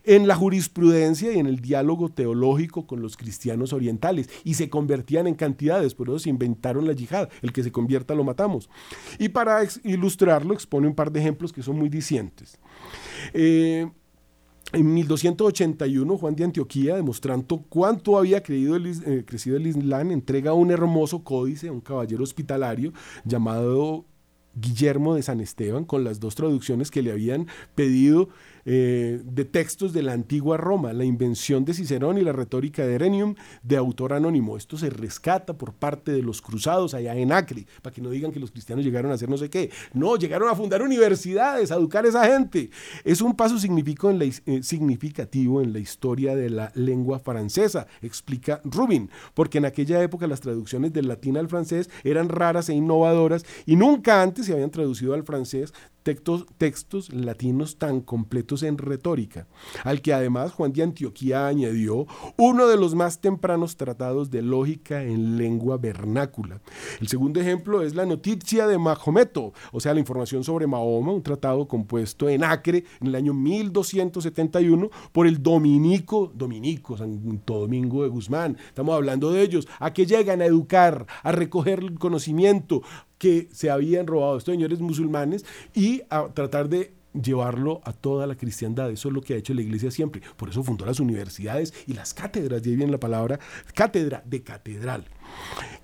[0.03, 5.27] en la jurisprudencia y en el diálogo teológico con los cristianos orientales y se convertían
[5.27, 8.69] en cantidades, por eso se inventaron la yihad, el que se convierta lo matamos.
[9.17, 12.57] Y para ilustrarlo expone un par de ejemplos que son muy dicientes.
[13.33, 13.87] Eh,
[14.71, 20.69] en 1281, Juan de Antioquía, demostrando cuánto había creído eh, crecido el Islam, entrega un
[20.69, 22.93] hermoso códice a un caballero hospitalario
[23.25, 24.05] llamado
[24.53, 28.29] Guillermo de San Esteban, con las dos traducciones que le habían pedido
[28.65, 32.95] eh, de textos de la antigua Roma, la invención de Cicerón y la retórica de
[32.95, 34.57] Erenium, de autor anónimo.
[34.57, 38.31] Esto se rescata por parte de los cruzados allá en Acre, para que no digan
[38.31, 39.71] que los cristianos llegaron a hacer no sé qué.
[39.93, 42.69] No, llegaron a fundar universidades, a educar a esa gente.
[43.03, 49.57] Es un paso eh, significativo en la historia de la lengua francesa, explica Rubin, porque
[49.57, 54.21] en aquella época las traducciones del latín al francés eran raras e innovadoras y nunca
[54.21, 59.47] antes se habían traducido al francés textos, textos latinos tan completos en retórica,
[59.83, 62.07] al que además Juan de Antioquía añadió
[62.37, 66.61] uno de los más tempranos tratados de lógica en lengua vernácula.
[66.99, 71.23] El segundo ejemplo es la noticia de Mahometo, o sea, la información sobre Mahoma, un
[71.23, 78.09] tratado compuesto en Acre en el año 1271 por el dominico, dominico, Santo Domingo de
[78.09, 78.57] Guzmán.
[78.67, 82.81] Estamos hablando de ellos, a que llegan a educar, a recoger el conocimiento,
[83.19, 88.35] que se habían robado estos señores musulmanes y a tratar de llevarlo a toda la
[88.35, 88.91] cristiandad.
[88.91, 90.21] Eso es lo que ha hecho la iglesia siempre.
[90.37, 92.65] Por eso fundó las universidades y las cátedras.
[92.65, 93.39] Y ahí viene la palabra
[93.73, 95.05] cátedra de catedral.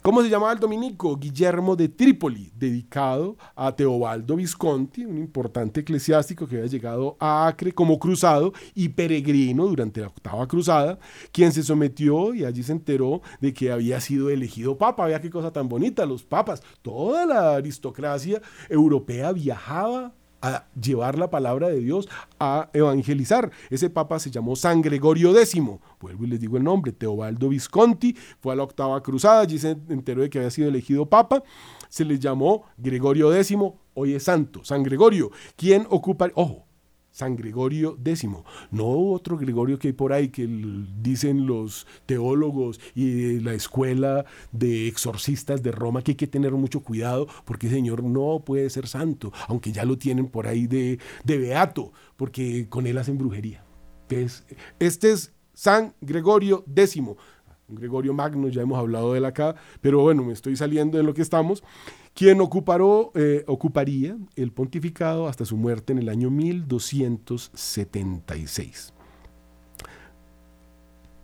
[0.02, 1.18] ¿Cómo se llamaba el dominico?
[1.18, 7.72] Guillermo de Trípoli, dedicado a Teobaldo Visconti, un importante eclesiástico que había llegado a Acre
[7.72, 11.00] como cruzado y peregrino durante la octava cruzada,
[11.32, 15.08] quien se sometió y allí se enteró de que había sido elegido papa.
[15.08, 20.14] Vea qué cosa tan bonita, los papas, toda la aristocracia europea viajaba
[20.45, 22.08] a llevar la palabra de Dios,
[22.39, 23.49] a evangelizar.
[23.71, 25.55] Ese papa se llamó San Gregorio X,
[25.99, 29.71] vuelvo y les digo el nombre, Teobaldo Visconti, fue a la octava cruzada, allí se
[29.89, 31.43] enteró de que había sido elegido papa,
[31.89, 33.58] se le llamó Gregorio X,
[33.95, 36.64] hoy es santo, San Gregorio, quien ocupa, ojo,
[37.15, 38.28] San Gregorio X,
[38.71, 40.45] no otro Gregorio que hay por ahí que
[41.01, 46.82] dicen los teólogos y la escuela de exorcistas de Roma que hay que tener mucho
[46.82, 50.99] cuidado porque el Señor no puede ser santo, aunque ya lo tienen por ahí de,
[51.23, 53.63] de beato, porque con él hacen brujería.
[54.80, 57.01] este es San Gregorio X,
[57.69, 61.13] Gregorio Magno, ya hemos hablado de él acá, pero bueno, me estoy saliendo de lo
[61.13, 61.63] que estamos
[62.15, 68.93] quien eh, ocuparía el pontificado hasta su muerte en el año 1276.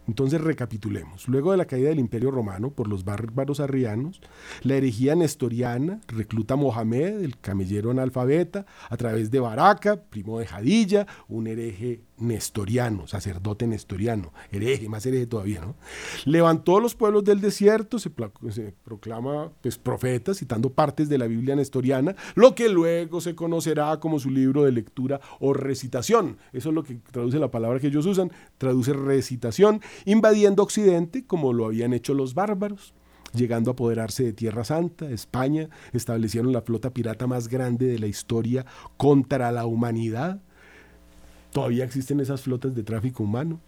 [0.08, 1.28] Entonces recapitulemos.
[1.30, 4.20] Luego de la caída del Imperio Romano por los bárbaros arrianos,
[4.62, 10.48] la herejía nestoriana recluta a Mohamed, el camellero analfabeta, a través de Baraka, primo de
[10.48, 15.76] Jadilla, un hereje nestoriano, sacerdote nestoriano, hereje, más hereje todavía, ¿no?
[16.26, 18.12] Levantó los pueblos del desierto, se,
[18.84, 24.20] proclama pues, profeta, citando partes de la Biblia nestoriana, lo que luego se conocerá como
[24.20, 26.38] su libro de lectura o recitación.
[26.54, 31.54] Eso es lo que traduce la palabra que ellos usan, traduce recitación, invadiendo Occidente como
[31.54, 32.94] lo habían hecho los bárbaros
[33.34, 38.08] llegando a apoderarse de Tierra Santa, España, establecieron la flota pirata más grande de la
[38.08, 38.66] historia
[38.98, 40.42] contra la humanidad,
[41.52, 43.60] Todavía existen esas flotas de tráfico humano.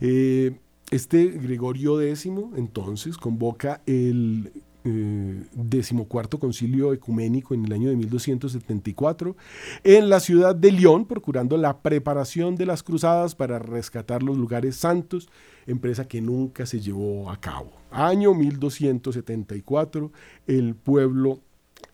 [0.00, 0.56] Eh,
[0.90, 4.52] este Gregorio X entonces convoca el
[4.84, 9.36] eh, decimocuarto concilio ecuménico en el año de 1274
[9.84, 14.76] en la ciudad de León, procurando la preparación de las cruzadas para rescatar los lugares
[14.76, 15.28] santos,
[15.66, 17.72] empresa que nunca se llevó a cabo.
[17.90, 20.10] Año 1274,
[20.46, 21.40] el pueblo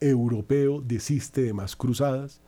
[0.00, 2.40] europeo desiste de más cruzadas.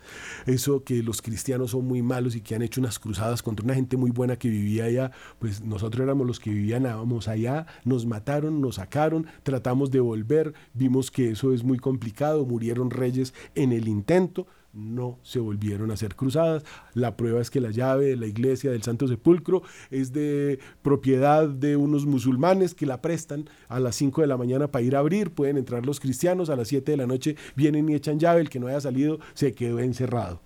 [0.46, 3.74] Eso que los cristianos son muy malos y que han hecho unas cruzadas contra una
[3.74, 8.61] gente muy buena que vivía allá, pues nosotros éramos los que vivíamos allá, nos mataron,
[8.61, 13.89] nos sacaron, tratamos de volver, vimos que eso es muy complicado, murieron reyes en el
[13.89, 14.47] intento,
[14.77, 16.64] no se volvieron a hacer cruzadas.
[16.95, 21.49] La prueba es que la llave de la iglesia del Santo Sepulcro es de propiedad
[21.49, 25.01] de unos musulmanes que la prestan a las 5 de la mañana para ir a
[25.01, 25.31] abrir.
[25.31, 28.41] Pueden entrar los cristianos, a las 7 de la noche vienen y echan llave.
[28.41, 30.43] El que no haya salido se quedó encerrado.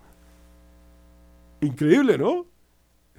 [1.60, 2.46] Increíble, ¿no?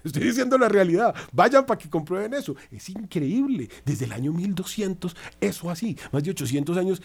[0.04, 1.14] Estoy diciendo la realidad.
[1.32, 2.56] Vayan para que comprueben eso.
[2.72, 3.70] Es increíble.
[3.86, 5.98] Desde el año 1200, eso así.
[6.12, 7.02] Más de 800 años.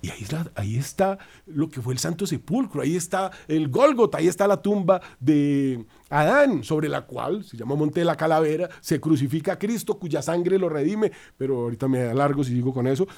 [0.00, 4.46] Y ahí está, lo que fue el Santo Sepulcro, ahí está el Gólgota, ahí está
[4.46, 9.54] la tumba de Adán, sobre la cual se llama Monte de la Calavera, se crucifica
[9.54, 13.08] a Cristo, cuya sangre lo redime, pero ahorita me alargo si digo con eso.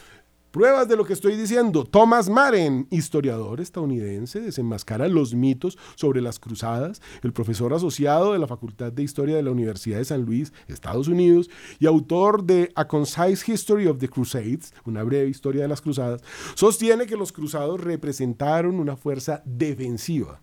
[0.51, 1.85] Pruebas de lo que estoy diciendo.
[1.85, 8.49] Thomas Maren, historiador estadounidense, desenmascara los mitos sobre las cruzadas, el profesor asociado de la
[8.49, 11.49] Facultad de Historia de la Universidad de San Luis, Estados Unidos,
[11.79, 16.23] y autor de A Concise History of the Crusades, una breve historia de las cruzadas,
[16.57, 20.41] sostiene que los cruzados representaron una fuerza defensiva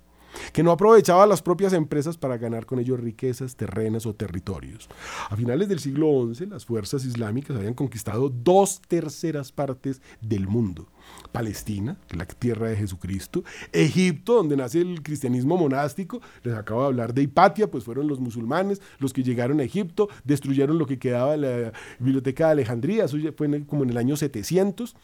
[0.53, 4.89] que no aprovechaba las propias empresas para ganar con ellos riquezas, terrenas o territorios.
[5.29, 10.87] A finales del siglo XI, las fuerzas islámicas habían conquistado dos terceras partes del mundo.
[11.31, 17.13] Palestina, la tierra de Jesucristo, Egipto, donde nace el cristianismo monástico, les acabo de hablar
[17.13, 21.31] de Hipatia, pues fueron los musulmanes los que llegaron a Egipto, destruyeron lo que quedaba
[21.31, 24.95] de la biblioteca de Alejandría, eso fue como en el año 700,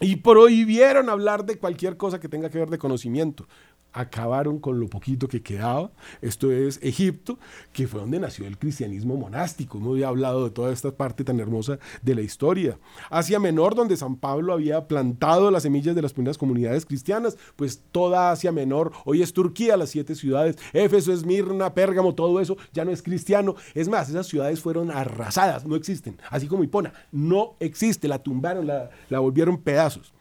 [0.00, 3.46] y prohibieron hablar de cualquier cosa que tenga que ver de conocimiento
[3.92, 5.90] acabaron con lo poquito que quedaba.
[6.20, 7.38] Esto es Egipto,
[7.72, 9.78] que fue donde nació el cristianismo monástico.
[9.78, 12.78] No había hablado de toda esta parte tan hermosa de la historia.
[13.10, 17.82] Asia Menor, donde San Pablo había plantado las semillas de las primeras comunidades cristianas, pues
[17.90, 22.84] toda Asia Menor, hoy es Turquía, las siete ciudades, Éfeso, Esmirna, Pérgamo, todo eso ya
[22.84, 23.56] no es cristiano.
[23.74, 26.18] Es más, esas ciudades fueron arrasadas, no existen.
[26.30, 30.12] Así como Hipona, no existe, la tumbaron, la, la volvieron pedazos.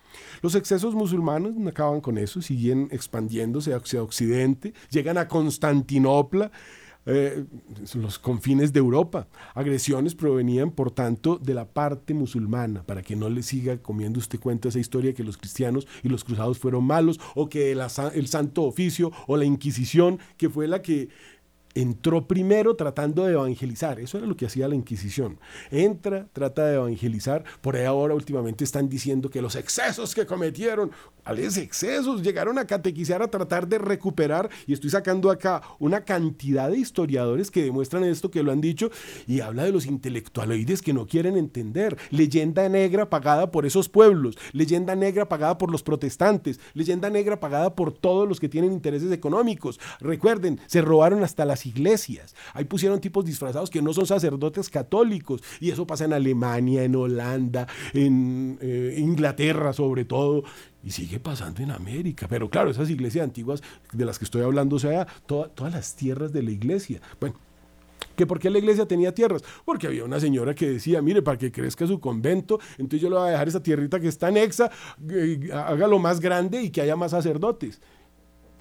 [0.42, 6.52] Los excesos musulmanes acaban con eso, siguen expandiéndose hacia Occidente, llegan a Constantinopla,
[7.06, 7.46] eh,
[7.96, 9.28] los confines de Europa.
[9.56, 14.40] Agresiones provenían, por tanto, de la parte musulmana, para que no le siga comiendo usted
[14.40, 18.64] cuenta esa historia que los cristianos y los cruzados fueron malos, o que el Santo
[18.64, 21.10] Oficio o la Inquisición, que fue la que
[21.76, 25.40] entró primero tratando de evangelizar, eso era lo que hacía la Inquisición.
[25.72, 30.92] Entra, trata de evangelizar, por ahí ahora últimamente están diciendo que los excesos que cometieron,
[31.24, 32.22] ¿cuáles excesos?
[32.22, 37.52] Llegaron a catequizar, a tratar de recuperar, y estoy sacando acá una cantidad de historiadores
[37.52, 38.90] que demuestran esto, que lo han dicho,
[39.28, 41.98] y habla de los intelectualoides que no quieren entender.
[42.10, 47.76] Leyenda negra pagada por esos pueblos, leyenda negra pagada por los protestantes, leyenda negra pagada
[47.76, 49.80] por todos los que tienen intereses económicos.
[50.00, 52.36] Recuerden, se robaron hasta las iglesias.
[52.54, 55.44] Ahí pusieron tipos disfrazados que no son sacerdotes católicos.
[55.60, 60.44] Y eso pasa en Alemania, en Holanda, en eh, Inglaterra sobre todo.
[60.84, 62.28] Y sigue pasando en América.
[62.30, 66.32] Pero claro, esas iglesias antiguas de las que estoy hablando, o sea, todas las tierras
[66.32, 67.02] de la iglesia.
[67.20, 67.36] Bueno,
[68.20, 69.46] ¿Que por qué la iglesia tenía tierras?
[69.64, 73.16] Porque había una señora que decía, mire, para que crezca su convento, entonces yo le
[73.16, 74.70] voy a dejar esa tierrita que está anexa,
[75.10, 77.80] eh, hágalo más grande y que haya más sacerdotes.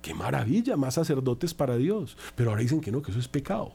[0.02, 2.16] Qué maravilla, más sacerdotes para Dios.
[2.34, 3.74] Pero ahora dicen que no, que eso es pecado.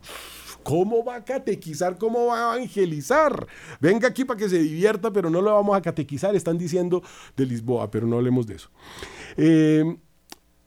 [0.63, 1.97] ¿Cómo va a catequizar?
[1.97, 3.47] ¿Cómo va a evangelizar?
[3.81, 6.35] Venga aquí para que se divierta, pero no lo vamos a catequizar.
[6.35, 7.03] Están diciendo
[7.35, 8.69] de Lisboa, pero no hablemos de eso.
[9.35, 9.97] Eh,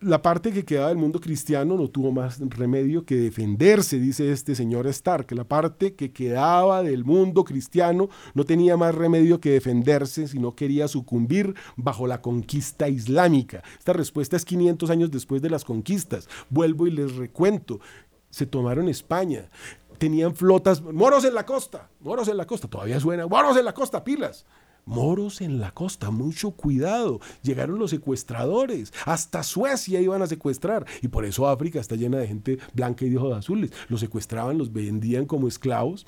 [0.01, 4.55] la parte que quedaba del mundo cristiano no tuvo más remedio que defenderse, dice este
[4.55, 5.33] señor Stark.
[5.33, 10.87] La parte que quedaba del mundo cristiano no tenía más remedio que defenderse, sino quería
[10.87, 13.63] sucumbir bajo la conquista islámica.
[13.79, 16.29] Esta respuesta es 500 años después de las conquistas.
[16.51, 17.81] Vuelvo y les recuento.
[18.29, 19.49] Se tomaron España.
[19.97, 23.73] Tenían flotas, moros en la costa, moros en la costa, todavía suena, moros en la
[23.73, 24.45] costa, pilas
[24.87, 27.21] moros en la costa, mucho cuidado.
[27.43, 30.87] Llegaron los secuestradores, hasta Suecia iban a secuestrar.
[31.03, 33.73] Y por eso África está llena de gente blanca y de ojos azules.
[33.89, 36.07] Los secuestraban, los vendían como esclavos.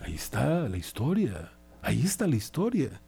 [0.00, 1.52] Ahí está la historia,
[1.82, 3.00] ahí está la historia.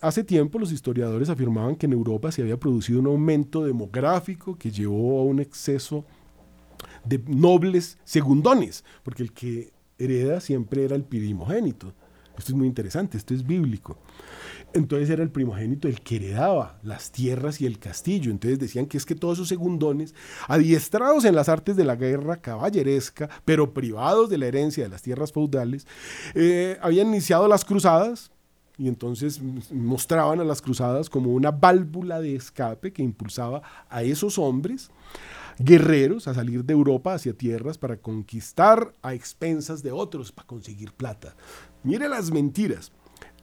[0.00, 4.70] hace tiempo los historiadores afirmaban que en Europa se había producido un aumento demográfico que
[4.70, 6.04] llevó a un exceso
[7.04, 11.94] de nobles segundones, porque el que hereda siempre era el primogénito.
[12.36, 13.98] Esto es muy interesante, esto es bíblico.
[14.72, 18.30] Entonces era el primogénito el que heredaba las tierras y el castillo.
[18.30, 20.14] Entonces decían que es que todos esos segundones,
[20.48, 25.02] adiestrados en las artes de la guerra caballeresca, pero privados de la herencia de las
[25.02, 25.86] tierras feudales,
[26.34, 28.32] eh, habían iniciado las cruzadas,
[28.76, 34.36] y entonces mostraban a las cruzadas como una válvula de escape que impulsaba a esos
[34.38, 34.90] hombres
[35.58, 40.92] guerreros a salir de Europa hacia tierras para conquistar a expensas de otros, para conseguir
[40.92, 41.36] plata.
[41.84, 42.92] Mire las mentiras.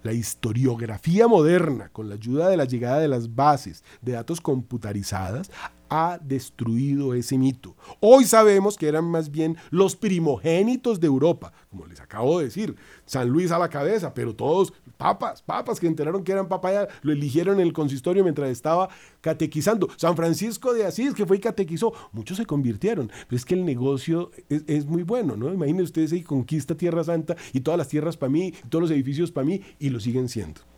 [0.01, 5.51] La historiografía moderna, con la ayuda de la llegada de las bases de datos computarizadas,
[5.91, 7.75] ha destruido ese mito.
[7.99, 12.75] Hoy sabemos que eran más bien los primogénitos de Europa, como les acabo de decir,
[13.05, 17.11] San Luis a la cabeza, pero todos papas, papas que enteraron que eran papaya, lo
[17.11, 18.87] eligieron en el consistorio mientras estaba
[19.19, 19.89] catequizando.
[19.97, 23.65] San Francisco de Asís, que fue y catequizó, muchos se convirtieron, pero es que el
[23.65, 25.53] negocio es, muy bueno, ¿no?
[25.53, 29.29] Imagínense ustedes ahí conquista Tierra Santa y todas las tierras para mí, todos los edificios
[29.29, 30.70] para mí, y lo siguen siendo.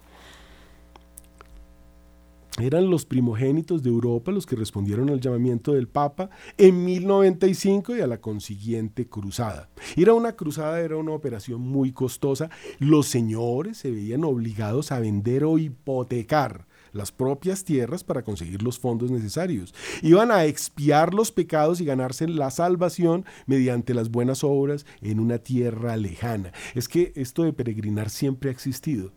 [2.62, 8.02] Eran los primogénitos de Europa los que respondieron al llamamiento del Papa en 1095 y
[8.02, 9.70] a la consiguiente cruzada.
[9.96, 12.52] Ir a una cruzada era una operación muy costosa.
[12.78, 18.78] Los señores se veían obligados a vender o hipotecar las propias tierras para conseguir los
[18.78, 19.74] fondos necesarios.
[20.04, 25.40] Iban a expiar los pecados y ganarse la salvación mediante las buenas obras en una
[25.40, 26.54] tierra lejana.
[26.76, 29.12] Es que esto de peregrinar siempre ha existido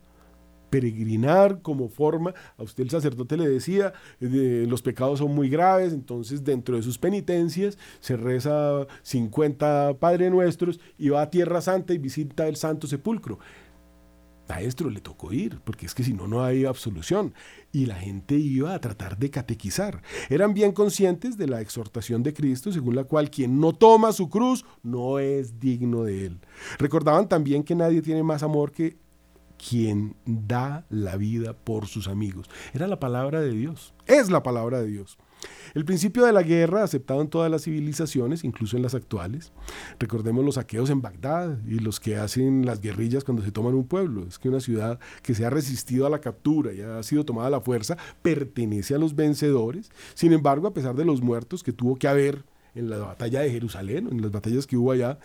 [0.77, 6.45] peregrinar como forma, a usted el sacerdote le decía, los pecados son muy graves, entonces
[6.45, 11.99] dentro de sus penitencias se reza 50 Padre Nuestros y va a Tierra Santa y
[11.99, 13.39] visita el Santo Sepulcro.
[14.51, 17.33] Maestro, le tocó ir, porque es que si no, no hay absolución.
[17.73, 20.03] Y la gente iba a tratar de catequizar.
[20.29, 24.29] Eran bien conscientes de la exhortación de Cristo, según la cual quien no toma su
[24.29, 26.41] cruz no es digno de él.
[26.79, 28.99] Recordaban también que nadie tiene más amor que
[29.57, 32.49] quien da la vida por sus amigos.
[32.75, 35.19] Era la palabra de Dios, es la palabra de Dios.
[35.75, 39.53] El principio de la guerra, aceptado en todas las civilizaciones, incluso en las actuales.
[39.99, 43.87] Recordemos los saqueos en Bagdad y los que hacen las guerrillas cuando se toman un
[43.87, 44.25] pueblo.
[44.27, 47.49] Es que una ciudad que se ha resistido a la captura y ha sido tomada
[47.49, 49.91] a la fuerza pertenece a los vencedores.
[50.15, 52.45] Sin embargo, a pesar de los muertos que tuvo que haber
[52.77, 55.19] en la batalla de Jerusalén, en las batallas que hubo allá,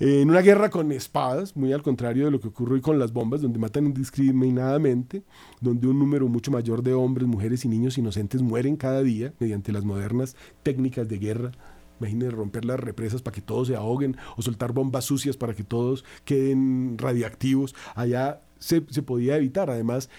[0.00, 3.12] en una guerra con espadas, muy al contrario de lo que ocurre hoy con las
[3.12, 5.22] bombas, donde matan indiscriminadamente,
[5.60, 9.72] donde un número mucho mayor de hombres, mujeres y niños inocentes mueren cada día mediante
[9.72, 11.52] las modernas técnicas de guerra.
[12.00, 15.64] Imagínense romper las represas para que todos se ahoguen o soltar bombas sucias para que
[15.64, 17.74] todos queden radiactivos.
[17.94, 19.70] Allá se, se, podía evitar.
[19.70, 20.10] Además,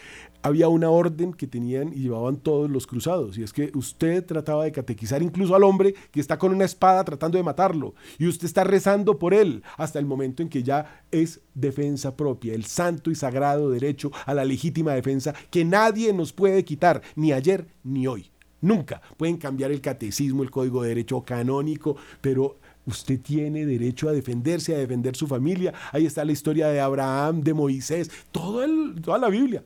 [0.46, 4.64] había una orden que tenían y llevaban todos los cruzados, y es que usted trataba
[4.64, 8.46] de catequizar incluso al hombre que está con una espada tratando de matarlo, y usted
[8.46, 13.10] está rezando por él hasta el momento en que ya es defensa propia, el santo
[13.10, 18.06] y sagrado derecho a la legítima defensa que nadie nos puede quitar, ni ayer ni
[18.06, 18.30] hoy.
[18.62, 24.12] Nunca pueden cambiar el catecismo, el código de derecho canónico, pero Usted tiene derecho a
[24.12, 25.74] defenderse, a defender su familia.
[25.92, 28.64] Ahí está la historia de Abraham, de Moisés, todo
[29.02, 29.64] toda la Biblia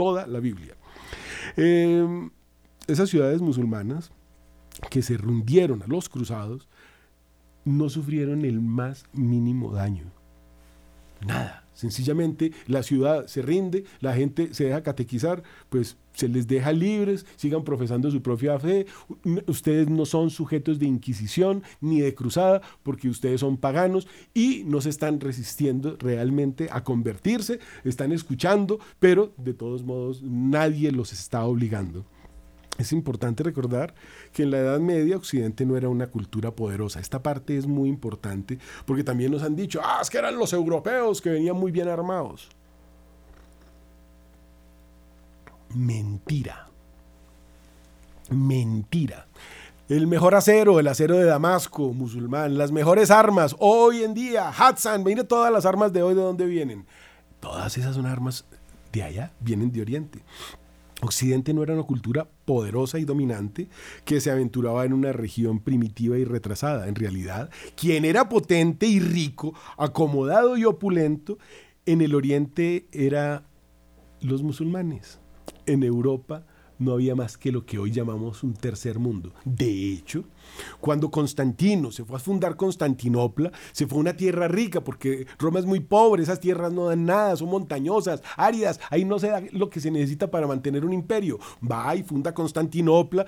[0.00, 0.74] toda la Biblia.
[1.58, 2.30] Em,
[2.86, 4.10] esas ciudades musulmanas
[4.88, 6.70] que se rindieron a los cruzados
[7.66, 10.10] no sufrieron el más mínimo daño.
[11.26, 11.64] Nada.
[11.80, 17.24] Sencillamente la ciudad se rinde, la gente se deja catequizar, pues se les deja libres,
[17.36, 18.84] sigan profesando su propia fe.
[19.46, 24.82] Ustedes no son sujetos de inquisición ni de cruzada porque ustedes son paganos y no
[24.82, 31.44] se están resistiendo realmente a convertirse, están escuchando, pero de todos modos nadie los está
[31.46, 32.04] obligando.
[32.80, 33.94] Es importante recordar
[34.32, 36.98] que en la Edad Media Occidente no era una cultura poderosa.
[36.98, 40.54] Esta parte es muy importante porque también nos han dicho, ah, es que eran los
[40.54, 42.48] europeos que venían muy bien armados.
[45.74, 46.68] Mentira.
[48.30, 49.26] Mentira.
[49.90, 55.04] El mejor acero, el acero de Damasco, musulmán, las mejores armas, hoy en día, Hatsan,
[55.04, 56.86] mire todas las armas de hoy de dónde vienen.
[57.40, 58.46] Todas esas son armas
[58.92, 60.20] de allá, vienen de Oriente.
[61.02, 63.68] Occidente no era una cultura poderosa y dominante
[64.04, 66.88] que se aventuraba en una región primitiva y retrasada.
[66.88, 71.38] En realidad, quien era potente y rico, acomodado y opulento,
[71.86, 73.44] en el Oriente era
[74.20, 75.20] los musulmanes.
[75.66, 76.44] En Europa
[76.80, 79.32] no había más que lo que hoy llamamos un tercer mundo.
[79.44, 80.24] De hecho,
[80.80, 85.60] cuando Constantino se fue a fundar Constantinopla, se fue a una tierra rica porque Roma
[85.60, 89.42] es muy pobre, esas tierras no dan nada, son montañosas, áridas, ahí no se da
[89.52, 91.38] lo que se necesita para mantener un imperio.
[91.70, 93.26] Va y funda Constantinopla,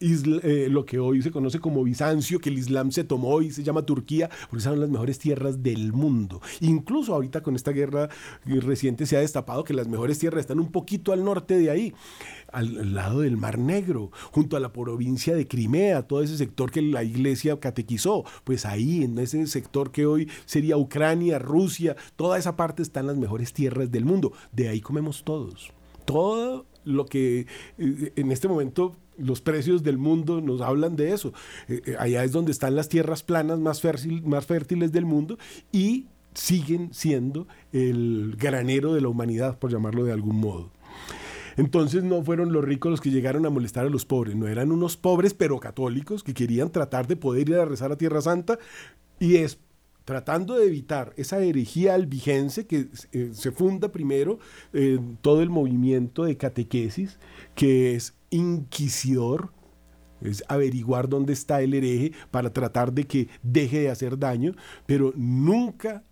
[0.00, 3.62] eh, lo que hoy se conoce como Bizancio, que el Islam se tomó y se
[3.62, 6.40] llama Turquía, porque son las mejores tierras del mundo.
[6.60, 8.08] Incluso ahorita con esta guerra
[8.44, 11.94] reciente se ha destapado que las mejores tierras están un poquito al norte de ahí,
[12.50, 16.82] al, lado del Mar Negro, junto a la provincia de Crimea, todo ese sector que
[16.82, 18.24] la iglesia catequizó.
[18.44, 23.16] Pues ahí, en ese sector que hoy sería Ucrania, Rusia, toda esa parte están las
[23.16, 24.32] mejores tierras del mundo.
[24.52, 25.72] De ahí comemos todos.
[26.04, 27.46] Todo lo que
[27.78, 31.32] eh, en este momento los precios del mundo nos hablan de eso.
[31.68, 33.82] Eh, eh, allá es donde están las tierras planas más,
[34.24, 35.38] más fértiles del mundo
[35.72, 40.70] y siguen siendo el granero de la humanidad, por llamarlo de algún modo.
[41.56, 44.72] Entonces no fueron los ricos los que llegaron a molestar a los pobres, no eran
[44.72, 48.58] unos pobres pero católicos que querían tratar de poder ir a rezar a Tierra Santa
[49.18, 49.58] y es
[50.10, 54.40] tratando de evitar esa herejía albigense que eh, se funda primero
[55.20, 57.20] todo el movimiento de catequesis,
[57.54, 59.52] que es inquisidor,
[60.20, 65.12] es averiguar dónde está el hereje para tratar de que deje de hacer daño, pero
[65.14, 66.02] nunca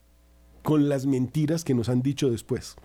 [0.63, 2.77] con las mentiras que nos han dicho después.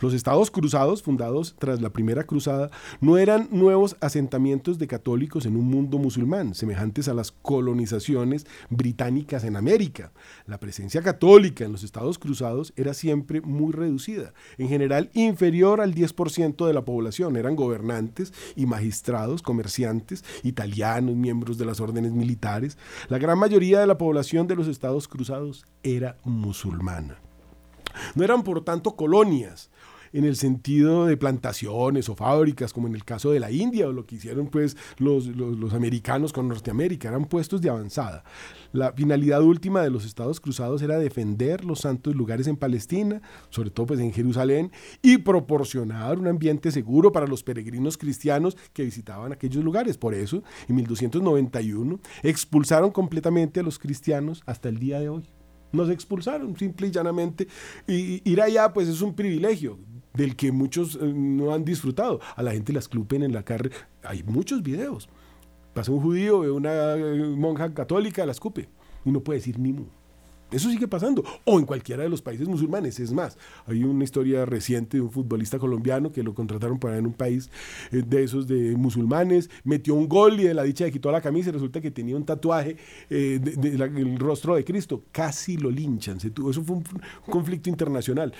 [0.00, 2.70] Los estados cruzados, fundados tras la primera cruzada,
[3.00, 9.44] no eran nuevos asentamientos de católicos en un mundo musulmán, semejantes a las colonizaciones británicas
[9.44, 10.12] en América.
[10.46, 15.94] La presencia católica en los estados cruzados era siempre muy reducida, en general inferior al
[15.94, 17.36] 10% de la población.
[17.36, 22.78] Eran gobernantes y magistrados, comerciantes, italianos, miembros de las órdenes militares.
[23.08, 27.31] La gran mayoría de la población de los estados cruzados era musulmana.
[28.14, 29.70] No eran por tanto colonias,
[30.12, 33.92] en el sentido de plantaciones o fábricas, como en el caso de la India o
[33.92, 38.24] lo que hicieron pues los, los, americanos con Norteamérica, eran puestos de avanzada.
[38.72, 43.70] La finalidad última de los estados cruzados era defender los santos lugares en Palestina, sobre
[43.70, 44.70] todo pues en Jerusalén,
[45.00, 49.98] y proporcionar un ambiente seguro para los peregrinos cristianos que visitaban aquellos lugares.
[49.98, 55.41] Por eso, en 1291, expulsaron completamente a los cristianos hasta el día de hoy.
[55.72, 57.48] Nos expulsaron, simple y llanamente.
[57.86, 59.78] Y ir allá, pues es un privilegio
[60.14, 62.20] del que muchos eh, no han disfrutado.
[62.36, 63.70] A la gente la escupen en la carne.
[64.02, 65.08] Hay muchos videos.
[65.74, 68.68] Pasa un judío, una eh, monja católica, la escupe.
[69.04, 69.86] Y no puede decir ni mu.
[70.52, 71.24] Eso sigue pasando.
[71.44, 73.00] O en cualquiera de los países musulmanes.
[73.00, 77.06] Es más, hay una historia reciente de un futbolista colombiano que lo contrataron para en
[77.06, 77.50] un país
[77.90, 79.50] eh, de esos de musulmanes.
[79.64, 82.16] Metió un gol y de la dicha le quitó la camisa y resulta que tenía
[82.16, 82.76] un tatuaje
[83.10, 85.04] eh, del rostro de Cristo.
[85.12, 86.20] Casi lo linchan.
[86.20, 86.84] Se tuvo, eso fue un
[87.28, 88.32] conflicto internacional.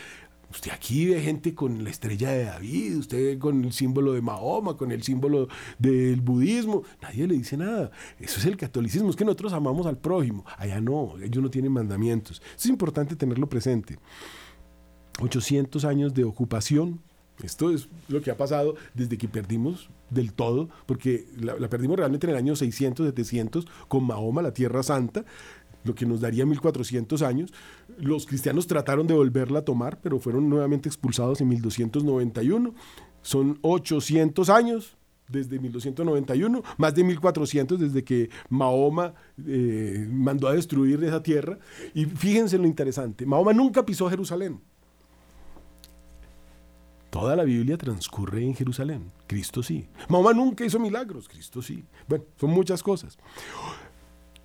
[0.53, 4.77] Usted aquí ve gente con la estrella de David, usted con el símbolo de Mahoma,
[4.77, 5.49] con el símbolo
[5.79, 6.83] del budismo.
[7.01, 7.91] Nadie le dice nada.
[8.19, 9.09] Eso es el catolicismo.
[9.09, 10.45] Es que nosotros amamos al prójimo.
[10.59, 12.43] Allá no, ellos no tienen mandamientos.
[12.55, 13.99] es importante tenerlo presente.
[15.21, 17.01] 800 años de ocupación.
[17.43, 21.97] Esto es lo que ha pasado desde que perdimos del todo, porque la, la perdimos
[21.97, 25.25] realmente en el año 600, 700, con Mahoma, la Tierra Santa
[25.85, 27.53] lo que nos daría 1400 años.
[27.99, 32.75] Los cristianos trataron de volverla a tomar, pero fueron nuevamente expulsados en 1291.
[33.23, 34.97] Son 800 años
[35.29, 39.15] desde 1291, más de 1400 desde que Mahoma
[39.47, 41.59] eh, mandó a destruir esa tierra.
[41.95, 44.61] Y fíjense lo interesante, Mahoma nunca pisó Jerusalén.
[47.11, 49.13] Toda la Biblia transcurre en Jerusalén.
[49.27, 49.87] Cristo sí.
[50.09, 51.29] Mahoma nunca hizo milagros.
[51.29, 51.85] Cristo sí.
[52.09, 53.19] Bueno, son muchas cosas.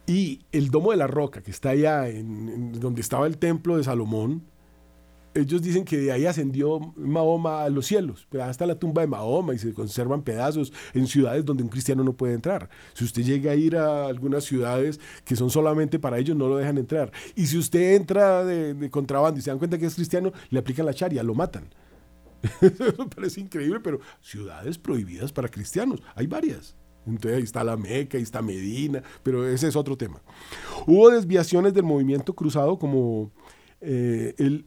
[0.08, 3.84] Y el Domo de la Roca, que está allá en, donde estaba el templo de
[3.84, 4.42] Salomón,
[5.36, 9.08] ellos dicen que de ahí ascendió Mahoma a los cielos, pero hasta la tumba de
[9.08, 12.70] Mahoma y se conservan pedazos en ciudades donde un cristiano no puede entrar.
[12.94, 16.58] Si usted llega a ir a algunas ciudades que son solamente para ellos, no lo
[16.58, 17.12] dejan entrar.
[17.36, 20.60] Y si usted entra de, de contrabando y se dan cuenta que es cristiano, le
[20.60, 21.70] aplican la charia, lo matan.
[22.62, 26.76] Eso parece increíble, pero ciudades prohibidas para cristianos, hay varias.
[27.08, 30.22] Entonces ahí está la Meca, ahí está Medina, pero ese es otro tema.
[30.86, 33.32] Hubo desviaciones del movimiento cruzado como
[33.82, 34.66] eh, el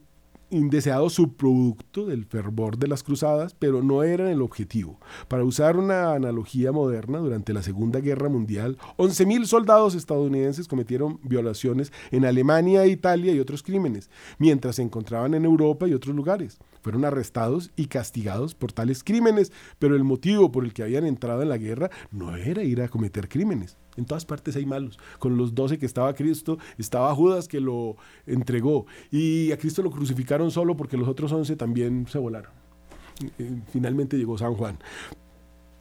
[0.51, 4.99] indeseado subproducto del fervor de las cruzadas, pero no eran el objetivo.
[5.27, 11.91] Para usar una analogía moderna, durante la Segunda Guerra Mundial, 11.000 soldados estadounidenses cometieron violaciones
[12.11, 16.59] en Alemania, Italia y otros crímenes, mientras se encontraban en Europa y otros lugares.
[16.81, 21.41] Fueron arrestados y castigados por tales crímenes, pero el motivo por el que habían entrado
[21.41, 23.77] en la guerra no era ir a cometer crímenes.
[23.97, 24.97] En todas partes hay malos.
[25.19, 28.85] Con los doce que estaba Cristo, estaba Judas que lo entregó.
[29.11, 32.51] Y a Cristo lo crucificaron solo porque los otros once también se volaron.
[33.71, 34.79] Finalmente llegó San Juan.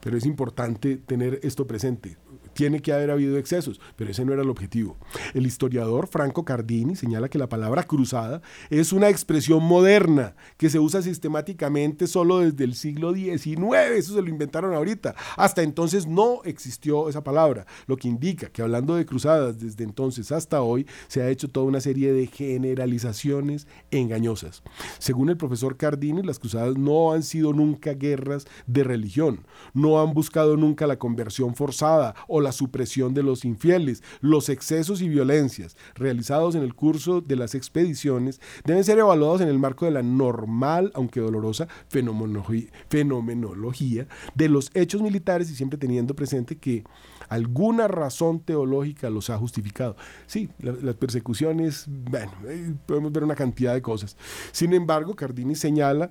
[0.01, 2.17] Pero es importante tener esto presente
[2.53, 4.97] tiene que haber habido excesos, pero ese no era el objetivo.
[5.35, 10.79] El historiador Franco Cardini señala que la palabra cruzada es una expresión moderna que se
[10.79, 15.15] usa sistemáticamente solo desde el siglo XIX, eso se lo inventaron ahorita.
[15.37, 20.33] Hasta entonces no existió esa palabra, lo que indica que hablando de cruzadas desde entonces
[20.33, 24.63] hasta hoy se ha hecho toda una serie de generalizaciones engañosas.
[24.99, 30.13] Según el profesor Cardini, las cruzadas no han sido nunca guerras de religión, no han
[30.15, 34.03] buscado nunca la conversión forzada o la supresión de los infieles.
[34.21, 39.49] Los excesos y violencias realizados en el curso de las expediciones deben ser evaluados en
[39.49, 46.15] el marco de la normal, aunque dolorosa, fenomenología de los hechos militares y siempre teniendo
[46.15, 46.85] presente que
[47.29, 49.97] alguna razón teológica los ha justificado.
[50.27, 54.17] Sí, las persecuciones, bueno, eh, podemos ver una cantidad de cosas.
[54.53, 56.11] Sin embargo, Cardini señala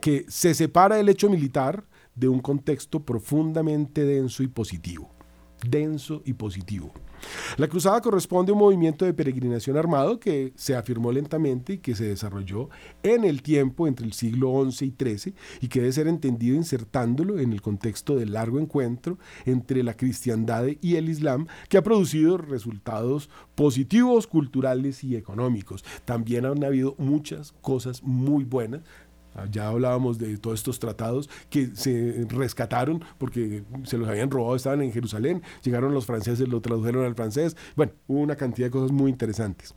[0.00, 1.84] que se separa el hecho militar
[2.14, 5.10] de un contexto profundamente denso y positivo
[5.68, 6.92] denso y positivo.
[7.56, 11.94] La cruzada corresponde a un movimiento de peregrinación armado que se afirmó lentamente y que
[11.94, 12.70] se desarrolló
[13.02, 17.38] en el tiempo entre el siglo XI y XIII y que debe ser entendido insertándolo
[17.38, 22.38] en el contexto del largo encuentro entre la cristiandad y el islam que ha producido
[22.38, 25.84] resultados positivos, culturales y económicos.
[26.04, 28.82] También han habido muchas cosas muy buenas
[29.50, 34.82] ya hablábamos de todos estos tratados que se rescataron porque se los habían robado, estaban
[34.82, 37.56] en Jerusalén, llegaron los franceses, lo tradujeron al francés.
[37.76, 39.74] Bueno, hubo una cantidad de cosas muy interesantes.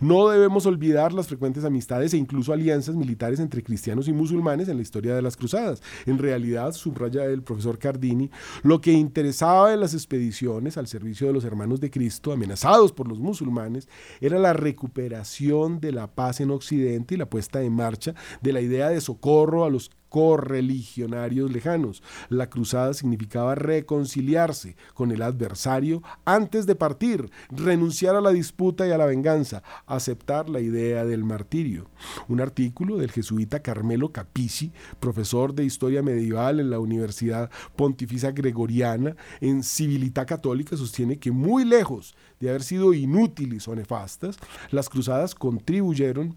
[0.00, 4.76] No debemos olvidar las frecuentes amistades e incluso alianzas militares entre cristianos y musulmanes en
[4.76, 5.82] la historia de las cruzadas.
[6.06, 8.30] En realidad, subraya el profesor Cardini,
[8.62, 13.08] lo que interesaba en las expediciones al servicio de los hermanos de Cristo, amenazados por
[13.08, 13.88] los musulmanes,
[14.20, 18.60] era la recuperación de la paz en Occidente y la puesta en marcha de la
[18.60, 22.02] idea de socorro a los correligionarios lejanos.
[22.28, 28.90] La cruzada significaba reconciliarse con el adversario antes de partir, renunciar a la disputa y
[28.90, 31.88] a la venganza, aceptar la idea del martirio.
[32.28, 39.16] Un artículo del jesuita Carmelo Capici, profesor de historia medieval en la Universidad Pontificia Gregoriana
[39.40, 44.36] en Civilidad Católica, sostiene que muy lejos de haber sido inútiles o nefastas,
[44.70, 46.36] las cruzadas contribuyeron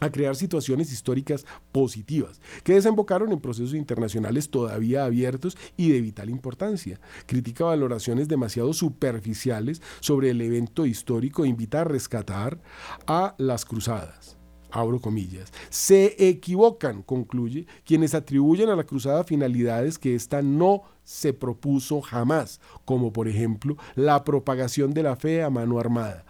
[0.00, 6.30] a crear situaciones históricas positivas, que desembocaron en procesos internacionales todavía abiertos y de vital
[6.30, 7.00] importancia.
[7.26, 12.60] Critica valoraciones demasiado superficiales sobre el evento histórico e invita a rescatar
[13.06, 14.36] a las cruzadas.
[14.70, 15.52] Abro comillas.
[15.70, 22.60] Se equivocan, concluye, quienes atribuyen a la cruzada finalidades que ésta no se propuso jamás,
[22.84, 26.26] como por ejemplo la propagación de la fe a mano armada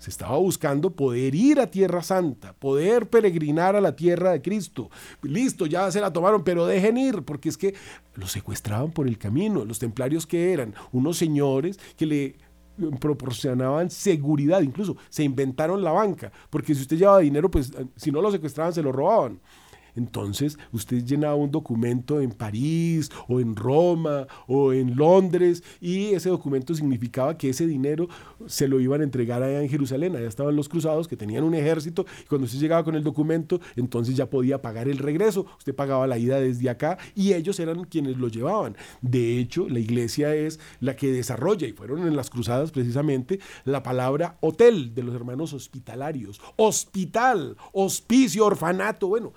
[0.00, 4.90] se estaba buscando poder ir a Tierra Santa, poder peregrinar a la tierra de Cristo.
[5.22, 7.74] Listo, ya se la tomaron, pero dejen ir, porque es que
[8.14, 9.64] los secuestraban por el camino.
[9.66, 12.36] Los templarios que eran unos señores que le
[12.98, 18.22] proporcionaban seguridad, incluso se inventaron la banca, porque si usted llevaba dinero, pues si no
[18.22, 19.38] lo secuestraban, se lo robaban.
[20.00, 26.30] Entonces usted llenaba un documento en París o en Roma o en Londres y ese
[26.30, 28.08] documento significaba que ese dinero
[28.46, 30.16] se lo iban a entregar allá en Jerusalén.
[30.16, 33.60] Allá estaban los cruzados que tenían un ejército y cuando usted llegaba con el documento
[33.76, 35.44] entonces ya podía pagar el regreso.
[35.58, 38.76] Usted pagaba la ida desde acá y ellos eran quienes lo llevaban.
[39.02, 43.82] De hecho, la iglesia es la que desarrolla y fueron en las cruzadas precisamente la
[43.82, 46.40] palabra hotel de los hermanos hospitalarios.
[46.56, 49.08] Hospital, hospicio, orfanato.
[49.08, 49.32] Bueno,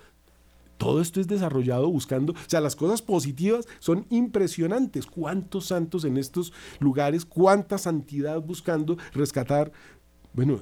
[0.83, 5.05] todo esto es desarrollado buscando, o sea, las cosas positivas son impresionantes.
[5.05, 7.23] ¿Cuántos santos en estos lugares?
[7.23, 9.71] ¿Cuánta santidad buscando rescatar?
[10.33, 10.59] Bueno,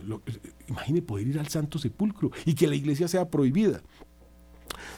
[0.67, 3.81] imagine poder ir al Santo Sepulcro y que la iglesia sea prohibida.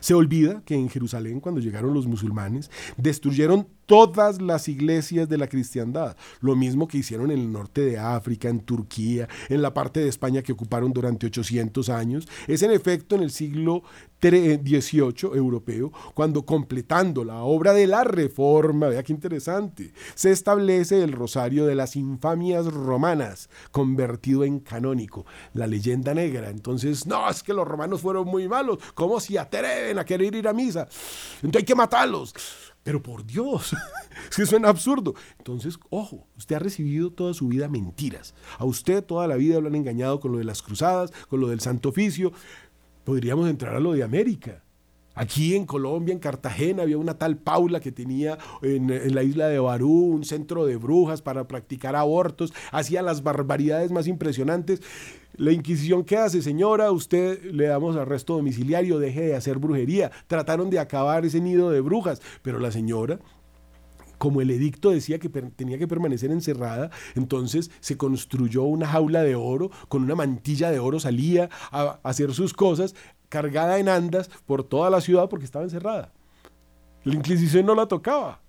[0.01, 5.47] Se olvida que en Jerusalén, cuando llegaron los musulmanes, destruyeron todas las iglesias de la
[5.47, 9.99] cristiandad, lo mismo que hicieron en el norte de África, en Turquía, en la parte
[9.99, 12.27] de España que ocuparon durante 800 años.
[12.47, 13.83] Es en efecto en el siglo
[14.29, 21.11] XVIII europeo, cuando completando la obra de la reforma, vea qué interesante, se establece el
[21.11, 26.49] rosario de las infamias romanas, convertido en canónico, la leyenda negra.
[26.49, 30.47] Entonces, no, es que los romanos fueron muy malos, ¿cómo se atreven a querer ir
[30.47, 30.87] a misa?
[31.35, 32.33] Entonces hay que matarlos.
[32.83, 33.73] Pero por Dios,
[34.29, 35.15] es que suena absurdo.
[35.37, 38.33] Entonces, ojo, usted ha recibido toda su vida mentiras.
[38.57, 41.47] A usted toda la vida lo han engañado con lo de las cruzadas, con lo
[41.47, 42.33] del Santo Oficio.
[43.03, 44.63] Podríamos entrar a lo de América.
[45.15, 49.59] Aquí en Colombia, en Cartagena, había una tal Paula que tenía en, la isla de
[49.59, 54.81] Barú un centro de brujas para practicar abortos, hacía las barbaridades más impresionantes.
[55.35, 56.91] La Inquisición, ¿qué hace, señora?
[56.91, 60.11] Usted le damos arresto domiciliario, deje de hacer brujería.
[60.25, 63.19] Trataron de acabar ese nido de brujas, pero la señora
[64.23, 69.35] como el edicto decía que tenía que permanecer encerrada, entonces se construyó una jaula de
[69.35, 72.95] oro, con una mantilla de oro salía a hacer sus cosas,
[73.27, 76.13] cargada en andas por toda la ciudad porque estaba encerrada.
[77.03, 78.41] La Inquisición no la tocaba.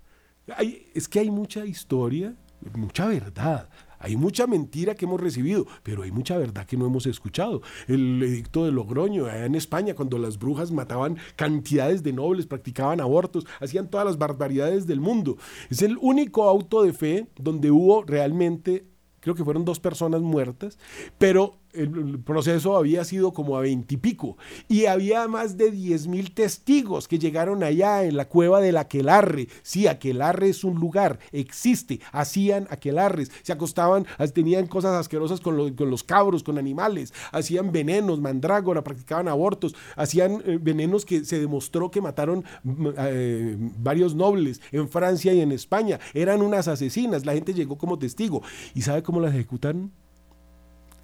[0.95, 2.37] es que hay mucha historia,
[2.77, 3.69] mucha verdad.
[4.05, 7.63] Hay mucha mentira que hemos recibido, pero hay mucha verdad que no hemos escuchado.
[7.89, 13.01] El edicto de Logroño, allá en España, cuando las brujas mataban cantidades de nobles, practicaban
[13.01, 15.39] abortos, hacían todas las barbaridades del mundo.
[15.71, 18.85] Es el único auto de fe donde hubo realmente,
[19.21, 20.79] creo que fueron dos personas muertas,
[21.17, 24.37] pero el proceso había sido como a veintipico
[24.69, 29.49] y, había más de diez mil testigos que llegaron allá en la cueva del Aquelarre.
[29.63, 35.91] Sí, Aquelarre es un lugar, existe, hacían aquelarres, se acostaban, tenían cosas asquerosas con, con
[35.91, 41.91] los cabros, con animales, hacían venenos, mandrágora, practicaban abortos, hacían eh, venenos que se demostró
[41.91, 45.99] que mataron mm, eh, varios nobles en Francia y en España.
[46.13, 48.43] Eran unas asesinas, la gente llegó como testigo.
[48.75, 49.93] ¿Y sabe cómo las ejecutaron?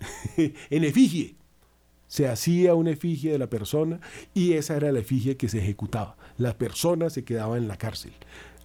[0.36, 1.34] en efigie.
[2.06, 4.00] Se hacía una efigie de la persona
[4.34, 6.16] y esa era la efigie que se ejecutaba.
[6.38, 8.12] La persona se quedaba en la cárcel.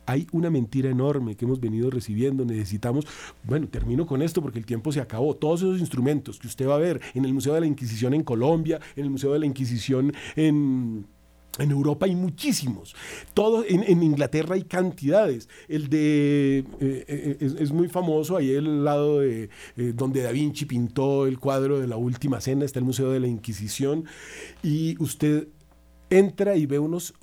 [0.07, 2.45] Hay una mentira enorme que hemos venido recibiendo.
[2.45, 3.05] Necesitamos,
[3.43, 5.35] bueno, termino con esto porque el tiempo se acabó.
[5.35, 8.23] Todos esos instrumentos que usted va a ver en el Museo de la Inquisición en
[8.23, 11.05] Colombia, en el Museo de la Inquisición en,
[11.59, 12.95] en Europa hay muchísimos.
[13.33, 15.49] Todo, en, Inglaterra hay cantidades.
[15.67, 16.59] El de.
[16.79, 21.39] Eh, eh, es, muy famoso, ahí el lado de eh, donde Da Vinci pintó el
[21.39, 24.05] cuadro de la última cena, está el Museo de la Inquisición.
[24.63, 25.47] Y usted
[26.11, 27.15] entra y ve unos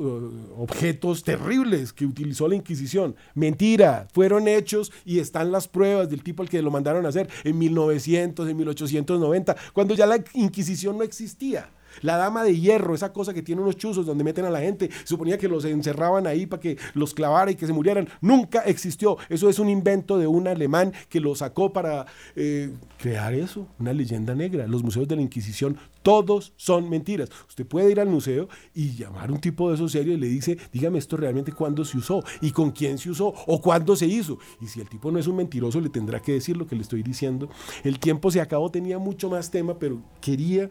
[0.57, 3.15] objetos terribles que utilizó la Inquisición.
[3.35, 7.29] Mentira, fueron hechos y están las pruebas del tipo al que lo mandaron a hacer
[7.45, 11.71] en 1900, en 1890, cuando ya la Inquisición no existía.
[12.01, 14.91] La dama de hierro, esa cosa que tiene unos chuzos donde meten a la gente,
[15.05, 18.09] suponía que los encerraban ahí para que los clavara y que se murieran.
[18.21, 19.17] Nunca existió.
[19.29, 23.93] Eso es un invento de un alemán que lo sacó para eh, crear eso, una
[23.93, 24.67] leyenda negra.
[24.67, 27.31] Los museos de la Inquisición, todos son mentiras.
[27.49, 30.27] Usted puede ir al museo y llamar a un tipo de esos serio y le
[30.27, 34.07] dice, dígame esto realmente cuándo se usó y con quién se usó o cuándo se
[34.07, 34.39] hizo.
[34.61, 36.83] Y si el tipo no es un mentiroso, le tendrá que decir lo que le
[36.83, 37.49] estoy diciendo.
[37.85, 40.69] El tiempo se acabó, tenía mucho más tema, pero quería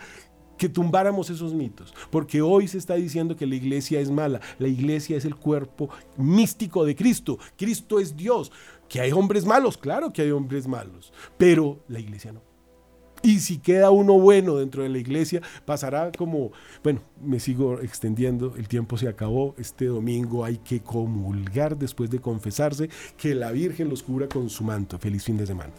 [0.61, 4.67] que tumbáramos esos mitos, porque hoy se está diciendo que la iglesia es mala, la
[4.67, 8.51] iglesia es el cuerpo místico de Cristo, Cristo es Dios,
[8.87, 12.43] que hay hombres malos, claro que hay hombres malos, pero la iglesia no.
[13.23, 16.51] Y si queda uno bueno dentro de la iglesia, pasará como,
[16.83, 22.19] bueno, me sigo extendiendo, el tiempo se acabó, este domingo hay que comulgar después de
[22.19, 22.87] confesarse,
[23.17, 24.99] que la Virgen los cubra con su manto.
[24.99, 25.73] Feliz fin de semana.